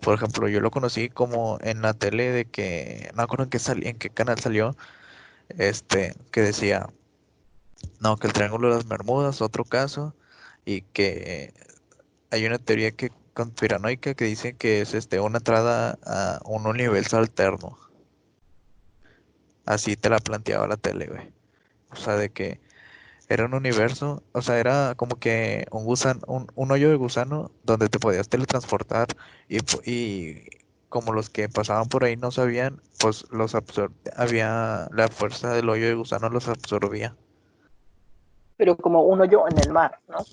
Por 0.00 0.14
ejemplo, 0.14 0.48
yo 0.48 0.60
lo 0.60 0.70
conocí 0.70 1.08
como 1.08 1.58
en 1.62 1.82
la 1.82 1.94
tele 1.94 2.30
de 2.30 2.44
que, 2.44 3.08
no 3.12 3.16
me 3.18 3.22
acuerdo 3.24 3.44
en 3.44 3.50
qué, 3.50 3.58
sali- 3.58 3.88
en 3.88 3.96
qué 3.98 4.10
canal 4.10 4.38
salió, 4.38 4.76
este, 5.56 6.14
que 6.30 6.40
decía, 6.42 6.88
no, 8.00 8.16
que 8.16 8.26
el 8.28 8.32
Triángulo 8.32 8.68
de 8.70 8.76
las 8.76 8.88
Bermudas, 8.88 9.42
otro 9.42 9.64
caso, 9.64 10.14
y 10.64 10.82
que 10.82 11.54
hay 12.30 12.46
una 12.46 12.58
teoría 12.58 12.92
que 12.92 13.10
conspiranoica 13.34 14.14
que 14.14 14.24
dice 14.24 14.54
que 14.56 14.80
es 14.80 14.94
este 14.94 15.20
una 15.20 15.38
entrada 15.38 15.98
a 16.04 16.40
un 16.44 16.66
universo 16.66 17.18
alterno. 17.18 17.78
Así 19.66 19.96
te 19.96 20.10
la 20.10 20.18
planteaba 20.18 20.66
la 20.66 20.76
tele, 20.76 21.06
güey. 21.06 21.32
O 21.90 21.96
sea, 21.96 22.16
de 22.16 22.30
que 22.30 22.60
era 23.28 23.44
un 23.46 23.54
universo, 23.54 24.22
o 24.32 24.42
sea, 24.42 24.58
era 24.58 24.94
como 24.96 25.16
que 25.18 25.66
un 25.70 25.84
gusano, 25.84 26.20
un, 26.26 26.48
un 26.54 26.72
hoyo 26.72 26.90
de 26.90 26.96
gusano 26.96 27.50
donde 27.64 27.88
te 27.88 27.98
podías 28.00 28.28
teletransportar 28.28 29.08
y, 29.48 29.58
y 29.90 30.48
como 30.88 31.12
los 31.12 31.30
que 31.30 31.48
pasaban 31.48 31.88
por 31.88 32.04
ahí 32.04 32.16
no 32.16 32.30
sabían, 32.30 32.82
pues 32.98 33.26
los 33.30 33.54
había 34.16 34.88
la 34.92 35.08
fuerza 35.08 35.52
del 35.54 35.68
hoyo 35.68 35.86
de 35.86 35.94
gusano 35.94 36.30
los 36.30 36.48
absorbía. 36.48 37.16
Pero 38.58 38.76
como 38.76 39.04
un 39.04 39.20
hoyo 39.22 39.48
en 39.48 39.58
el 39.58 39.70
mar, 39.70 39.98
¿no? 40.08 40.26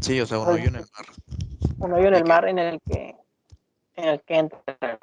Sí, 0.00 0.20
o 0.20 0.26
sea, 0.26 0.38
un 0.40 0.48
hoyo 0.48 0.68
en 0.68 0.76
el 0.76 0.82
mar. 0.82 1.06
un 1.78 1.92
hoyo 1.94 2.06
en 2.08 2.12
¿De 2.12 2.18
el 2.18 2.24
mar 2.26 2.46
en 2.48 2.58
el 2.58 2.80
que 2.86 3.16
en 3.94 4.04
el 4.04 4.20
que 4.22 4.36
entran, 4.36 4.62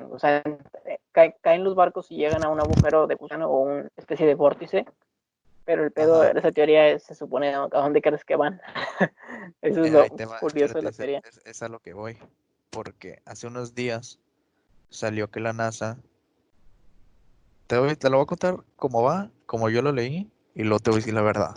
o 0.10 0.20
sea, 0.20 0.38
eh, 0.86 1.00
cae- 1.12 1.36
caen 1.42 1.64
los 1.66 1.76
barcos 1.76 2.12
y 2.12 2.16
llegan 2.18 2.44
a 2.44 2.50
un 2.50 2.60
agujero 2.60 3.08
de 3.08 3.16
gusano 3.16 3.50
o 3.50 3.62
una 3.64 3.90
especie 3.98 4.26
de 4.26 4.36
vórtice, 4.36 4.86
pero 5.66 5.84
el 5.84 5.92
pedo 5.92 6.22
de 6.22 6.32
esa 6.40 6.52
teoría 6.52 6.88
es, 6.88 7.04
se 7.04 7.16
supone. 7.16 7.54
¿a 7.54 7.68
dónde 7.68 8.02
crees 8.02 8.24
que 8.24 8.36
van? 8.38 8.62
Eso 9.62 9.84
es 9.84 9.94
Eh, 9.94 10.10
lo 10.18 10.30
va, 10.30 10.40
curioso 10.40 10.76
de 10.76 10.84
la 10.84 10.92
teoría. 10.92 11.22
es, 11.26 11.42
es- 11.46 11.62
a 11.64 11.68
lo 11.70 11.80
que 11.80 11.94
voy. 11.94 12.18
Porque 12.70 13.22
hace 13.26 13.48
unos 13.48 13.76
días 13.76 14.20
salió 14.90 15.30
que 15.30 15.40
la 15.42 15.52
NASA, 15.54 15.98
te 17.68 17.78
voy- 17.78 17.96
te 17.96 18.10
lo 18.10 18.18
voy 18.18 18.24
a 18.24 18.28
contar 18.28 18.58
cómo 18.78 19.02
va, 19.04 19.30
como 19.46 19.70
yo 19.70 19.82
lo 19.82 19.92
leí, 19.92 20.30
y 20.54 20.64
luego 20.64 20.80
te 20.80 20.90
voy 20.92 20.98
a 20.98 21.02
decir 21.02 21.14
la 21.14 21.22
verdad. 21.22 21.56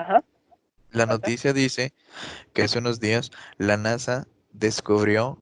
Ajá, 0.00 0.24
La 0.92 1.04
noticia 1.04 1.52
dice 1.52 1.92
que 2.54 2.62
hace 2.62 2.78
unos 2.78 3.00
días 3.00 3.30
la 3.58 3.76
NASA 3.76 4.26
descubrió 4.50 5.38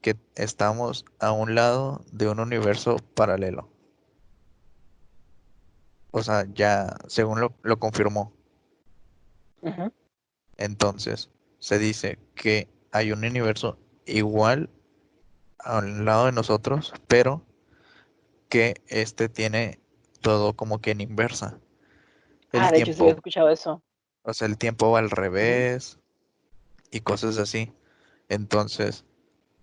que 0.00 0.16
estamos 0.34 1.04
a 1.20 1.30
un 1.30 1.54
lado 1.54 2.04
de 2.10 2.28
un 2.28 2.40
universo 2.40 2.96
paralelo. 3.14 3.70
O 6.10 6.20
sea, 6.24 6.46
ya, 6.52 6.96
según 7.06 7.40
lo, 7.40 7.54
lo 7.62 7.78
confirmó. 7.78 8.32
Entonces, 10.56 11.30
se 11.60 11.78
dice 11.78 12.18
que 12.34 12.68
hay 12.90 13.12
un 13.12 13.24
universo 13.24 13.78
igual 14.04 14.68
al 15.60 16.04
lado 16.04 16.26
de 16.26 16.32
nosotros, 16.32 16.92
pero 17.06 17.46
que 18.48 18.82
este 18.88 19.28
tiene 19.28 19.78
todo 20.22 20.56
como 20.56 20.80
que 20.80 20.90
en 20.90 21.02
inversa. 21.02 21.60
El 22.56 22.62
Ah, 22.62 22.70
de 22.70 22.78
hecho 22.78 22.92
sí 22.92 22.98
tiempo, 22.98 23.16
escuchado 23.16 23.50
eso. 23.50 23.82
o 24.22 24.34
sea, 24.34 24.46
el 24.48 24.58
tiempo 24.58 24.90
va 24.90 24.98
al 25.00 25.10
revés 25.10 25.98
y 26.90 27.00
cosas 27.00 27.38
así. 27.38 27.72
Entonces, 28.28 29.04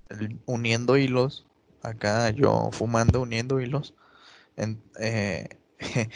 el- 0.10 0.40
uniendo 0.46 0.98
hilos, 0.98 1.46
acá 1.82 2.30
yo 2.30 2.70
fumando, 2.72 3.22
uniendo 3.22 3.60
hilos, 3.60 3.94
en, 4.56 4.82
eh, 5.00 5.50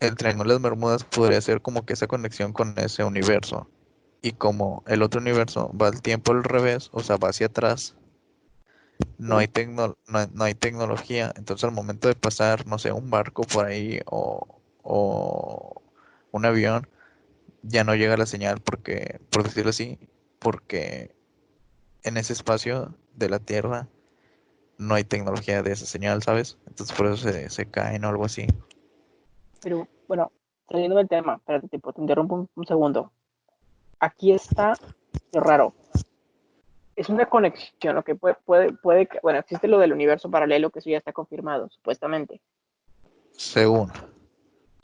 el 0.00 0.14
Triángulo 0.14 0.50
de 0.50 0.54
las 0.56 0.62
Bermudas 0.62 1.04
podría 1.04 1.40
ser 1.40 1.60
como 1.60 1.84
que 1.84 1.94
esa 1.94 2.06
conexión 2.06 2.52
con 2.52 2.74
ese 2.78 3.04
universo. 3.04 3.68
Y 4.22 4.32
como 4.32 4.82
el 4.86 5.02
otro 5.02 5.20
universo 5.20 5.70
va 5.80 5.88
al 5.88 6.02
tiempo 6.02 6.32
al 6.32 6.44
revés, 6.44 6.88
o 6.92 7.00
sea, 7.02 7.16
va 7.16 7.28
hacia 7.30 7.46
atrás, 7.46 7.94
no 9.18 9.38
hay, 9.38 9.46
tecno- 9.48 9.96
no, 10.06 10.26
no 10.32 10.44
hay 10.44 10.54
tecnología. 10.54 11.32
Entonces, 11.36 11.64
al 11.64 11.72
momento 11.72 12.08
de 12.08 12.14
pasar, 12.14 12.66
no 12.66 12.78
sé, 12.78 12.92
un 12.92 13.10
barco 13.10 13.42
por 13.42 13.66
ahí 13.66 14.00
o, 14.06 14.57
o 14.90 15.82
un 16.32 16.46
avión, 16.46 16.88
ya 17.62 17.84
no 17.84 17.94
llega 17.94 18.16
la 18.16 18.24
señal 18.24 18.60
porque, 18.60 19.20
por 19.30 19.42
decirlo 19.42 19.70
así, 19.70 19.98
porque 20.38 21.14
en 22.04 22.16
ese 22.16 22.32
espacio 22.32 22.94
de 23.14 23.28
la 23.28 23.38
Tierra 23.38 23.86
no 24.78 24.94
hay 24.94 25.04
tecnología 25.04 25.62
de 25.62 25.72
esa 25.72 25.84
señal, 25.84 26.22
¿sabes? 26.22 26.56
Entonces 26.66 26.96
por 26.96 27.06
eso 27.06 27.16
se, 27.16 27.50
se 27.50 27.66
caen 27.66 28.04
o 28.04 28.08
algo 28.08 28.24
así. 28.24 28.46
Pero 29.60 29.86
bueno, 30.06 30.32
saliendo 30.70 30.96
del 30.96 31.08
tema, 31.08 31.34
espérate, 31.34 31.68
tipo, 31.68 31.92
te 31.92 32.00
interrumpo 32.00 32.36
un, 32.36 32.48
un 32.54 32.66
segundo. 32.66 33.12
Aquí 34.00 34.32
está 34.32 34.72
lo 35.32 35.40
raro. 35.40 35.74
Es 36.96 37.10
una 37.10 37.26
conexión, 37.26 37.94
lo 37.94 38.04
que 38.04 38.14
puede, 38.14 38.36
puede, 38.46 38.72
puede, 38.72 39.08
bueno, 39.22 39.38
existe 39.38 39.68
lo 39.68 39.78
del 39.78 39.92
universo 39.92 40.30
paralelo, 40.30 40.70
que 40.70 40.78
eso 40.78 40.88
ya 40.88 40.98
está 40.98 41.12
confirmado, 41.12 41.68
supuestamente. 41.68 42.40
Según. 43.32 43.92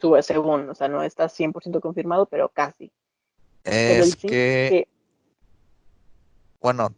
Sube 0.05 0.23
según, 0.23 0.69
o 0.69 0.75
sea, 0.75 0.87
no 0.89 1.03
está 1.03 1.31
100% 1.31 1.81
confirmado, 1.81 2.27
pero 2.27 2.51
casi. 2.51 2.93
Es 3.65 4.17
que, 4.17 4.69
que, 4.69 4.89
bueno, 6.61 6.95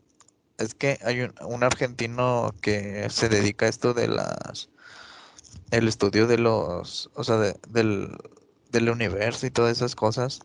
es 0.59 0.75
que 0.75 0.99
hay 1.05 1.21
un, 1.21 1.33
un 1.47 1.63
argentino 1.63 2.53
que 2.61 3.09
se 3.11 3.29
dedica 3.29 3.67
a 3.67 3.69
esto 3.69 3.95
de 3.95 4.09
las, 4.09 4.71
el 5.71 5.87
estudio 5.87 6.27
de 6.27 6.39
los, 6.39 7.09
o 7.15 7.23
sea, 7.23 7.37
de- 7.37 7.55
del, 7.69 8.09
del 8.71 8.91
universo 8.91 9.47
y 9.47 9.53
todas 9.53 9.77
esas 9.77 9.95
cosas, 9.95 10.41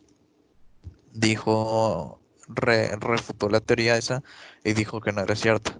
dijo, 1.13 2.21
re- 2.47 2.95
refutó 2.97 3.49
la 3.49 3.61
teoría 3.61 3.97
esa 3.97 4.21
y 4.63 4.73
dijo 4.73 5.01
que 5.01 5.13
no 5.13 5.21
era 5.21 5.35
cierto. 5.35 5.71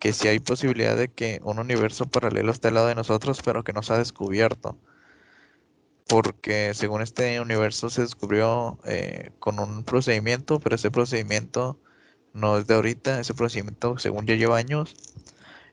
Que 0.00 0.12
sí 0.12 0.26
hay 0.26 0.40
posibilidad 0.40 0.96
de 0.96 1.06
que 1.06 1.38
un 1.44 1.60
universo 1.60 2.06
paralelo 2.06 2.50
esté 2.50 2.66
al 2.66 2.74
lado 2.74 2.88
de 2.88 2.96
nosotros, 2.96 3.42
pero 3.44 3.62
que 3.62 3.72
no 3.72 3.84
se 3.84 3.92
ha 3.92 3.98
descubierto. 3.98 4.76
Porque 6.10 6.74
según 6.74 7.02
este 7.02 7.40
universo 7.40 7.88
se 7.88 8.02
descubrió 8.02 8.78
eh, 8.84 9.30
con 9.38 9.60
un 9.60 9.84
procedimiento, 9.84 10.58
pero 10.58 10.74
ese 10.74 10.90
procedimiento 10.90 11.78
no 12.34 12.58
es 12.58 12.66
de 12.66 12.74
ahorita, 12.74 13.20
ese 13.20 13.34
procedimiento 13.34 13.96
según 13.98 14.26
ya 14.26 14.34
lleva 14.34 14.58
años 14.58 14.94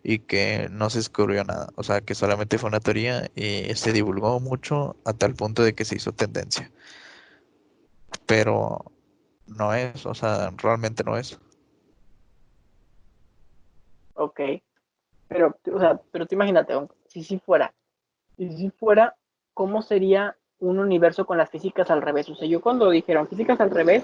y 0.04 0.20
que 0.20 0.70
no 0.72 0.90
se 0.90 1.00
descubrió 1.00 1.44
nada. 1.44 1.70
O 1.76 1.84
sea, 1.84 2.02
que 2.02 2.16
solamente 2.16 2.58
fue 2.60 2.70
una 2.70 2.80
teoría 2.80 3.30
y 3.36 3.74
se 3.76 3.94
divulgó 3.94 4.40
mucho 4.40 4.96
a 5.06 5.14
tal 5.14 5.34
punto 5.34 5.64
de 5.64 5.74
que 5.74 5.86
se 5.86 5.96
hizo 5.96 6.14
tendencia. 6.14 6.72
Pero 8.28 8.92
no 9.48 9.74
es, 9.74 10.06
o 10.06 10.14
sea, 10.14 10.52
realmente 10.58 11.04
no 11.04 11.18
es. 11.18 11.40
ok, 14.18 14.40
pero, 15.28 15.58
o 15.74 15.80
sea, 15.80 16.00
pero 16.12 16.26
tú 16.26 16.36
imagínate, 16.36 16.74
si 17.08 17.24
sí 17.24 17.40
fuera, 17.40 17.74
si 18.38 18.52
sí 18.52 18.72
fuera, 18.72 19.16
¿cómo 19.58 19.82
sería 19.82 20.38
un 20.60 20.78
universo 20.78 21.26
con 21.26 21.40
las 21.40 21.50
físicas 21.50 21.90
al 21.90 22.04
revés? 22.04 22.30
O 22.30 22.36
sea, 22.36 22.48
yo 22.48 22.62
cuando 22.62 22.92
dijeron 22.92 23.28
físicas 23.28 23.60
al 23.60 23.72
revés, 23.72 24.04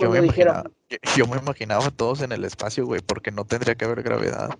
Yo 0.00 0.10
me 0.10 0.20
dijeron, 0.20 0.56
imaginaba, 0.56 0.76
yo, 0.88 0.96
yo 1.16 1.26
me 1.28 1.36
imaginaba 1.40 1.86
a 1.86 1.90
todos 1.92 2.22
en 2.22 2.32
el 2.32 2.44
espacio, 2.44 2.86
güey, 2.86 3.00
porque 3.02 3.30
no 3.30 3.44
tendría 3.44 3.76
que 3.76 3.84
haber 3.84 4.02
gravedad. 4.02 4.50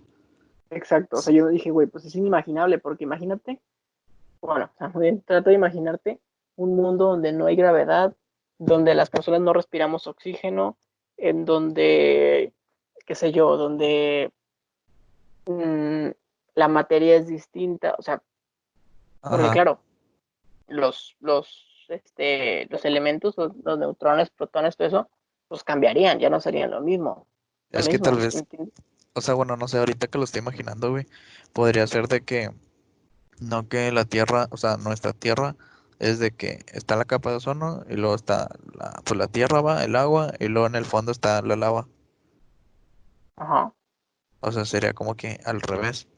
exacto, 0.70 1.16
o 1.16 1.20
sea, 1.20 1.34
yo 1.34 1.48
dije, 1.48 1.72
güey, 1.72 1.88
pues 1.88 2.04
es 2.04 2.14
inimaginable, 2.14 2.78
porque 2.78 3.02
imagínate, 3.02 3.60
bueno, 4.40 4.70
o 4.72 4.78
sea, 4.78 4.88
muy 4.94 5.02
bien, 5.02 5.22
trata 5.22 5.50
de 5.50 5.56
imaginarte 5.56 6.20
un 6.54 6.76
mundo 6.76 7.06
donde 7.06 7.32
no 7.32 7.46
hay 7.46 7.56
gravedad, 7.56 8.14
donde 8.58 8.94
las 8.94 9.10
personas 9.10 9.40
no 9.40 9.52
respiramos 9.52 10.06
oxígeno, 10.06 10.76
en 11.16 11.44
donde, 11.44 12.52
qué 13.04 13.14
sé 13.16 13.32
yo, 13.32 13.56
donde 13.56 14.30
mm, 15.46 16.10
la 16.58 16.66
materia 16.66 17.14
es 17.14 17.28
distinta, 17.28 17.94
o 17.98 18.02
sea, 18.02 18.20
porque 19.20 19.48
claro, 19.50 19.80
los, 20.66 21.16
los, 21.20 21.86
este, 21.88 22.66
los 22.68 22.84
elementos, 22.84 23.36
los, 23.36 23.52
los 23.62 23.78
neutrones, 23.78 24.30
protones, 24.30 24.76
todo 24.76 24.88
eso, 24.88 25.10
pues 25.46 25.62
cambiarían, 25.62 26.18
ya 26.18 26.30
no 26.30 26.40
serían 26.40 26.72
lo 26.72 26.80
mismo. 26.80 27.28
Lo 27.70 27.78
Es 27.78 27.88
que 27.88 28.00
tal 28.00 28.16
vez, 28.16 28.34
¿entiendes? 28.34 28.74
o 29.12 29.20
sea, 29.20 29.34
bueno, 29.34 29.56
no 29.56 29.68
sé, 29.68 29.78
ahorita 29.78 30.08
que 30.08 30.18
lo 30.18 30.24
estoy 30.24 30.40
imaginando, 30.40 30.90
güey, 30.90 31.06
podría 31.52 31.86
ser 31.86 32.08
de 32.08 32.24
que, 32.24 32.50
no 33.40 33.68
que 33.68 33.92
la 33.92 34.04
Tierra, 34.04 34.48
o 34.50 34.56
sea, 34.56 34.78
nuestra 34.78 35.12
Tierra 35.12 35.54
es 36.00 36.18
de 36.18 36.32
que 36.32 36.64
está 36.72 36.96
la 36.96 37.04
capa 37.04 37.30
de 37.30 37.36
ozono 37.36 37.84
y 37.88 37.94
luego 37.94 38.16
está 38.16 38.48
la, 38.74 39.00
pues 39.04 39.16
la 39.16 39.28
Tierra 39.28 39.60
va, 39.60 39.84
el 39.84 39.94
agua 39.94 40.32
y 40.40 40.48
luego 40.48 40.66
en 40.66 40.74
el 40.74 40.86
fondo 40.86 41.12
está 41.12 41.40
la 41.40 41.54
lava. 41.54 41.86
Ajá. 43.36 43.72
O 44.40 44.50
sea, 44.50 44.64
sería 44.64 44.92
como 44.92 45.14
que 45.14 45.38
al 45.44 45.60
revés. 45.60 46.08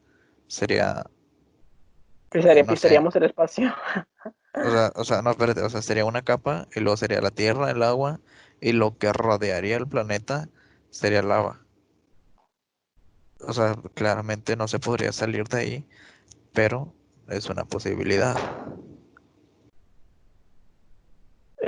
Sería 0.51 1.05
Pisaría- 2.29 2.63
no 2.63 2.67
sé. 2.67 2.75
pisaríamos 2.75 3.15
el 3.15 3.23
espacio. 3.23 3.73
O 4.53 4.69
sea, 4.69 4.91
o 4.95 5.03
sea, 5.05 5.21
no, 5.21 5.31
espérate, 5.31 5.61
o 5.61 5.69
sea, 5.69 5.81
sería 5.81 6.03
una 6.03 6.23
capa 6.23 6.67
y 6.75 6.81
luego 6.81 6.97
sería 6.97 7.21
la 7.21 7.31
Tierra, 7.31 7.71
el 7.71 7.81
agua 7.81 8.19
y 8.59 8.73
lo 8.73 8.97
que 8.97 9.13
rodearía 9.13 9.77
el 9.77 9.87
planeta 9.87 10.49
sería 10.89 11.21
lava. 11.21 11.65
O 13.47 13.53
sea, 13.53 13.75
claramente 13.93 14.57
no 14.57 14.67
se 14.67 14.79
podría 14.79 15.13
salir 15.13 15.47
de 15.47 15.57
ahí, 15.57 15.87
pero 16.51 16.93
es 17.29 17.49
una 17.49 17.63
posibilidad. 17.63 18.35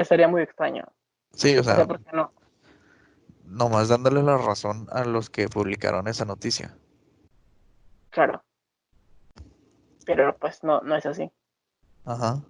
Sería 0.04 0.28
muy 0.28 0.42
extraño. 0.42 0.84
Sí, 1.36 1.56
o 1.56 1.62
O 1.62 1.64
sea, 1.64 1.76
sea, 1.78 1.86
¿por 1.88 2.04
qué 2.04 2.12
no? 2.12 2.34
nomás 3.46 3.88
dándole 3.88 4.22
la 4.24 4.38
razón 4.38 4.88
a 4.92 5.06
los 5.06 5.30
que 5.30 5.48
publicaron 5.48 6.10
esa 6.10 6.26
noticia. 6.26 6.78
Claro. 8.10 8.44
Pero 10.06 10.36
pues 10.38 10.64
no, 10.64 10.82
no 10.82 10.96
es 10.96 11.06
así. 11.06 11.32
Ajá. 12.06 12.42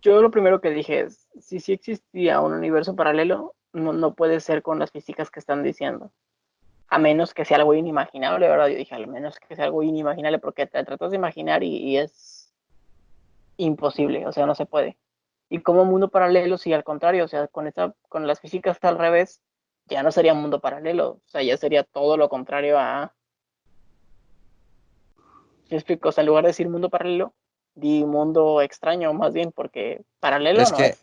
Yo 0.00 0.20
lo 0.20 0.30
primero 0.30 0.60
que 0.60 0.70
dije 0.70 1.00
es, 1.00 1.28
si 1.40 1.60
sí 1.60 1.74
existía 1.74 2.40
un 2.40 2.52
universo 2.52 2.96
paralelo, 2.96 3.54
no, 3.72 3.92
no 3.92 4.14
puede 4.14 4.40
ser 4.40 4.62
con 4.62 4.78
las 4.78 4.90
físicas 4.90 5.30
que 5.30 5.40
están 5.40 5.62
diciendo. 5.62 6.10
A 6.88 6.98
menos 6.98 7.32
que 7.32 7.44
sea 7.44 7.58
algo 7.58 7.74
inimaginable, 7.74 8.48
¿verdad? 8.48 8.68
Yo 8.68 8.76
dije, 8.76 8.94
al 8.94 9.06
menos 9.06 9.38
que 9.38 9.54
sea 9.54 9.64
algo 9.66 9.82
inimaginable, 9.82 10.38
porque 10.38 10.66
te 10.66 10.82
tratas 10.84 11.10
de 11.10 11.16
imaginar 11.16 11.62
y, 11.62 11.76
y 11.76 11.96
es 11.98 12.52
imposible, 13.56 14.26
o 14.26 14.32
sea, 14.32 14.46
no 14.46 14.54
se 14.54 14.66
puede. 14.66 14.98
Y 15.48 15.60
como 15.60 15.84
mundo 15.84 16.08
paralelo, 16.08 16.58
si 16.58 16.72
al 16.72 16.84
contrario, 16.84 17.24
o 17.24 17.28
sea, 17.28 17.46
con 17.46 17.66
esta, 17.66 17.94
con 18.08 18.26
las 18.26 18.40
físicas 18.40 18.78
al 18.82 18.98
revés, 18.98 19.40
ya 19.86 20.02
no 20.02 20.10
sería 20.10 20.32
un 20.32 20.40
mundo 20.40 20.60
paralelo, 20.60 21.08
o 21.10 21.20
sea, 21.26 21.42
ya 21.42 21.56
sería 21.56 21.84
todo 21.84 22.16
lo 22.16 22.28
contrario 22.28 22.78
a... 22.78 23.14
¿Sí 25.72 25.76
explico? 25.76 26.10
O 26.10 26.12
sea, 26.12 26.20
en 26.20 26.26
lugar 26.26 26.44
de 26.44 26.48
decir 26.48 26.68
mundo 26.68 26.90
paralelo, 26.90 27.32
di 27.74 28.04
mundo 28.04 28.60
extraño, 28.60 29.14
más 29.14 29.32
bien, 29.32 29.52
porque 29.52 30.02
paralelo 30.20 30.60
Es 30.60 30.70
no 30.70 30.76
que, 30.76 30.84
es. 30.84 31.02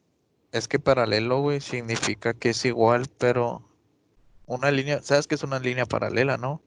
es 0.52 0.68
que 0.68 0.78
paralelo, 0.78 1.42
güey, 1.42 1.60
significa 1.60 2.36
que 2.36 2.52
es 2.52 2.64
igual, 2.66 3.08
pero 3.18 3.64
una 4.46 4.70
línea, 4.70 5.02
¿sabes 5.02 5.26
qué 5.26 5.34
es 5.34 5.42
una 5.42 5.58
línea 5.58 5.88
paralela, 5.88 6.38
no? 6.38 6.62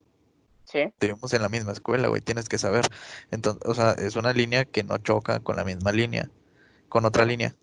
Sí, 0.64 0.80
Estuvimos 0.80 1.32
en 1.32 1.42
la 1.42 1.49
misma 1.49 1.71
escuela, 1.71 2.09
güey, 2.09 2.21
tienes 2.21 2.49
que 2.49 2.59
saber. 2.59 2.85
Entonces, 3.30 3.62
o 3.66 3.73
sea, 3.73 3.92
es 3.92 4.16
una 4.16 4.32
línea 4.32 4.64
que 4.64 4.82
no 4.82 4.99
choca 4.99 5.38
con 5.38 5.54
la 5.54 5.62
misma 5.62 5.92
línea, 5.92 6.28
con 6.88 7.04
otra 7.04 7.25
línea, 7.25 7.54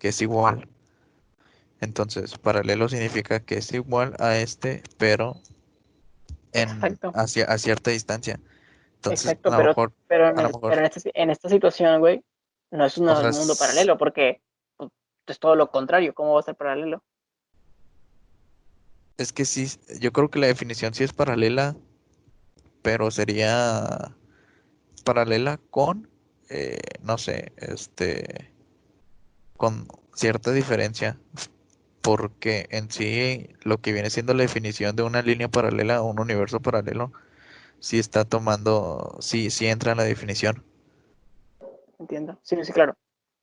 que 0.00 0.08
es 0.08 0.20
igual. 0.20 0.66
Entonces, 1.80 2.36
paralelo 2.36 2.88
significa 2.88 3.38
que 3.38 3.58
es 3.58 3.72
igual 3.72 4.16
a 4.18 4.38
este, 4.38 4.82
pero 4.98 5.36
en 6.52 6.98
hacia 7.14 7.44
a 7.44 7.58
cierta 7.58 7.92
distancia. 7.92 8.40
Entonces, 9.04 9.26
exacto, 9.26 9.48
a 9.48 9.52
lo 9.52 9.56
pero, 9.58 9.68
mejor, 9.68 9.92
pero, 10.08 10.28
en, 10.28 10.38
a 10.38 10.42
lo 10.42 10.48
es- 10.48 10.54
mejor, 10.54 10.70
pero 10.70 10.80
en, 10.80 10.86
este- 10.86 11.10
en 11.22 11.30
esta 11.30 11.48
situación, 11.48 12.00
güey, 12.00 12.22
no 12.70 12.84
es 12.86 12.96
un 12.98 13.08
o 13.08 13.20
sea, 13.20 13.30
mundo 13.30 13.52
es- 13.52 13.58
paralelo, 13.58 13.98
porque 13.98 14.40
pues, 14.76 14.90
es 15.26 15.38
todo 15.38 15.54
lo 15.56 15.70
contrario, 15.70 16.14
¿cómo 16.14 16.34
va 16.34 16.40
a 16.40 16.44
ser 16.44 16.56
paralelo? 16.56 17.02
es 19.16 19.32
que 19.32 19.44
sí, 19.44 19.66
yo 20.00 20.12
creo 20.12 20.28
que 20.28 20.40
la 20.40 20.48
definición 20.48 20.92
sí 20.92 21.04
es 21.04 21.12
paralela, 21.12 21.76
pero 22.82 23.10
sería 23.12 24.16
paralela 25.04 25.60
con, 25.70 26.08
eh, 26.50 26.78
no 27.02 27.16
sé, 27.16 27.52
este, 27.58 28.50
con 29.56 29.86
cierta 30.14 30.50
diferencia, 30.50 31.16
porque 32.02 32.66
en 32.70 32.90
sí 32.90 33.48
lo 33.62 33.78
que 33.78 33.92
viene 33.92 34.10
siendo 34.10 34.34
la 34.34 34.42
definición 34.42 34.96
de 34.96 35.04
una 35.04 35.22
línea 35.22 35.48
paralela 35.48 36.02
o 36.02 36.06
un 36.10 36.18
universo 36.18 36.58
paralelo, 36.60 37.12
sí 37.84 37.98
está 37.98 38.24
tomando, 38.24 39.18
sí, 39.20 39.50
sí 39.50 39.66
entra 39.66 39.92
en 39.92 39.98
la 39.98 40.04
definición. 40.04 40.64
Entiendo. 41.98 42.38
Sí, 42.42 42.56
sí, 42.62 42.72
claro. 42.72 42.96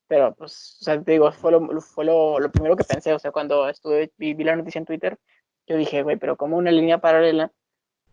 Pero, 0.08 0.34
pues, 0.34 0.80
o 0.82 0.84
sea, 0.84 1.00
te 1.00 1.12
digo, 1.12 1.32
fue 1.32 1.52
lo, 1.52 1.80
fue 1.80 2.06
lo, 2.06 2.40
lo 2.40 2.52
primero 2.52 2.76
que 2.76 2.84
pensé, 2.84 3.14
o 3.14 3.20
sea, 3.20 3.32
cuando 3.32 3.70
estuve, 3.70 4.12
vi, 4.18 4.34
vi 4.34 4.44
la 4.44 4.56
noticia 4.56 4.80
en 4.80 4.86
Twitter, 4.86 5.20
yo 5.68 5.78
dije, 5.78 6.02
güey, 6.02 6.18
pero 6.18 6.38
como 6.38 6.58
una 6.58 6.72
línea 6.72 6.98
paralela, 6.98 7.52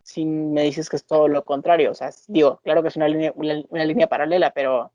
si 0.03 0.23
me 0.23 0.61
dices 0.61 0.87
que 0.87 0.97
es 0.97 1.05
todo 1.05 1.27
lo 1.27 1.43
contrario, 1.43 1.89
o 1.89 1.95
sea, 1.95 2.11
digo, 2.27 2.59
claro 2.63 2.83
que 2.83 2.89
es 2.89 2.95
una 2.95 3.07
línea, 3.07 3.33
una, 3.35 3.63
una 3.69 3.85
línea 3.85 4.07
paralela, 4.07 4.51
pero, 4.51 4.93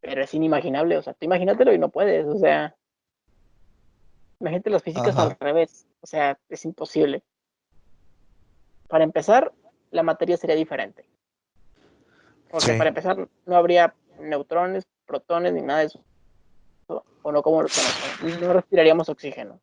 pero 0.00 0.22
es 0.22 0.32
inimaginable, 0.32 0.96
o 0.96 1.02
sea, 1.02 1.14
tú 1.14 1.24
imagínatelo 1.24 1.72
y 1.74 1.78
no 1.78 1.88
puedes, 1.88 2.24
o 2.24 2.38
sea, 2.38 2.76
imagínate 4.38 4.70
las 4.70 4.84
físicas 4.84 5.16
Ajá. 5.16 5.24
al 5.24 5.36
revés, 5.40 5.88
o 6.00 6.06
sea, 6.06 6.38
es 6.48 6.64
imposible. 6.64 7.24
Para 8.86 9.02
empezar, 9.02 9.52
la 9.92 10.02
materia 10.02 10.36
sería 10.36 10.56
diferente. 10.56 11.04
Porque 12.50 12.72
Sí. 12.72 12.78
para 12.78 12.88
empezar, 12.88 13.28
no 13.46 13.56
habría 13.56 13.94
neutrones, 14.18 14.84
protones, 15.06 15.52
ni 15.52 15.62
nada 15.62 15.80
de 15.80 15.86
eso. 15.86 16.04
O 17.22 17.30
no 17.30 17.42
como. 17.42 17.62
No 17.62 18.52
respiraríamos 18.52 19.08
oxígeno. 19.08 19.60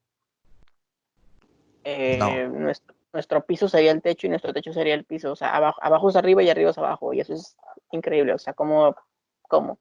Eh, 1.84 2.18
No. 2.18 2.48
nuestro, 2.50 2.96
nuestro 3.12 3.46
piso 3.46 3.68
sería 3.68 3.92
el 3.92 4.02
techo 4.02 4.28
y 4.28 4.30
nuestro 4.30 4.54
techo 4.54 4.72
sería 4.72 4.94
el 4.94 5.04
piso. 5.04 5.32
O 5.32 5.36
sea, 5.36 5.56
abajo, 5.56 5.80
abajo 5.84 6.10
es 6.10 6.16
arriba 6.16 6.42
y 6.42 6.50
arriba 6.50 6.72
es 6.72 6.78
abajo. 6.78 7.14
Y 7.14 7.20
eso 7.20 7.34
es 7.34 7.58
increíble. 7.92 8.34
O 8.34 8.38
sea, 8.40 8.54
¿cómo? 8.54 8.96
¿Cómo? 9.42 9.74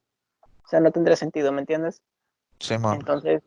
O 0.42 0.68
sea, 0.68 0.80
no 0.80 0.90
tendría 0.90 1.16
sentido, 1.16 1.52
¿me 1.52 1.60
entiendes? 1.60 2.02
Simón. 2.58 2.94
Entonces, 2.94 3.42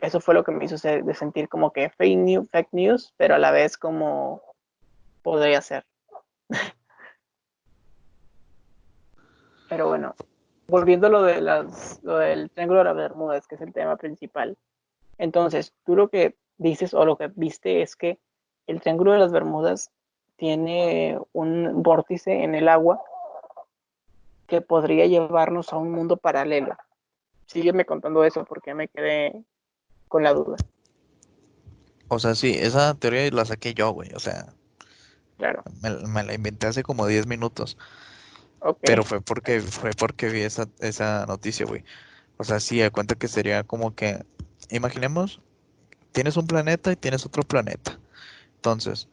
eso 0.00 0.20
fue 0.20 0.34
lo 0.34 0.44
que 0.44 0.52
me 0.52 0.64
hizo 0.64 0.76
de 0.76 1.14
sentir 1.14 1.48
como 1.48 1.72
que 1.72 1.90
fake 1.90 2.18
news, 2.18 2.48
fake 2.50 2.68
news, 2.72 3.12
pero 3.16 3.34
a 3.34 3.38
la 3.38 3.50
vez 3.50 3.76
como 3.76 4.42
podría 5.22 5.60
ser. 5.60 5.84
Pero 9.68 9.88
bueno, 9.88 10.14
volviendo 10.66 11.08
a 11.08 11.10
lo, 11.10 11.22
de 11.22 11.40
las, 11.40 12.00
lo 12.02 12.18
del 12.18 12.50
Triángulo 12.50 12.80
de 12.80 12.84
las 12.84 12.96
Bermudas, 12.96 13.46
que 13.46 13.56
es 13.56 13.60
el 13.60 13.72
tema 13.72 13.96
principal. 13.96 14.56
Entonces, 15.18 15.74
tú 15.84 15.96
lo 15.96 16.08
que 16.08 16.36
dices 16.56 16.94
o 16.94 17.04
lo 17.04 17.16
que 17.16 17.30
viste 17.34 17.82
es 17.82 17.96
que 17.96 18.18
el 18.66 18.80
Triángulo 18.80 19.12
de 19.12 19.18
las 19.18 19.32
Bermudas 19.32 19.90
tiene 20.36 21.18
un 21.32 21.82
vórtice 21.82 22.44
en 22.44 22.54
el 22.54 22.68
agua 22.68 23.02
que 24.46 24.60
podría 24.60 25.06
llevarnos 25.06 25.72
a 25.72 25.76
un 25.76 25.90
mundo 25.90 26.16
paralelo. 26.16 26.76
Sígueme 27.46 27.84
contando 27.84 28.24
eso 28.24 28.44
porque 28.44 28.74
me 28.74 28.88
quedé 28.88 29.44
con 30.06 30.22
la 30.22 30.32
duda. 30.32 30.56
O 32.08 32.18
sea, 32.18 32.34
sí, 32.34 32.54
esa 32.58 32.94
teoría 32.94 33.30
la 33.30 33.44
saqué 33.44 33.74
yo, 33.74 33.90
güey. 33.90 34.12
O 34.14 34.18
sea, 34.18 34.54
Claro. 35.38 35.62
me, 35.82 35.90
me 36.08 36.22
la 36.24 36.34
inventé 36.34 36.66
hace 36.66 36.82
como 36.82 37.06
10 37.06 37.26
minutos. 37.26 37.78
Ok. 38.60 38.78
Pero 38.82 39.04
fue 39.04 39.20
porque, 39.20 39.60
fue 39.60 39.90
porque 39.92 40.28
vi 40.28 40.40
esa, 40.40 40.66
esa 40.80 41.24
noticia, 41.26 41.64
güey. 41.64 41.84
O 42.36 42.44
sea, 42.44 42.60
sí, 42.60 42.78
de 42.78 42.90
cuenta 42.90 43.14
que 43.14 43.28
sería 43.28 43.62
como 43.64 43.94
que, 43.94 44.24
imaginemos, 44.70 45.40
tienes 46.12 46.36
un 46.36 46.46
planeta 46.46 46.90
y 46.92 46.96
tienes 46.96 47.24
otro 47.24 47.42
planeta. 47.44 47.98
Entonces, 48.56 49.08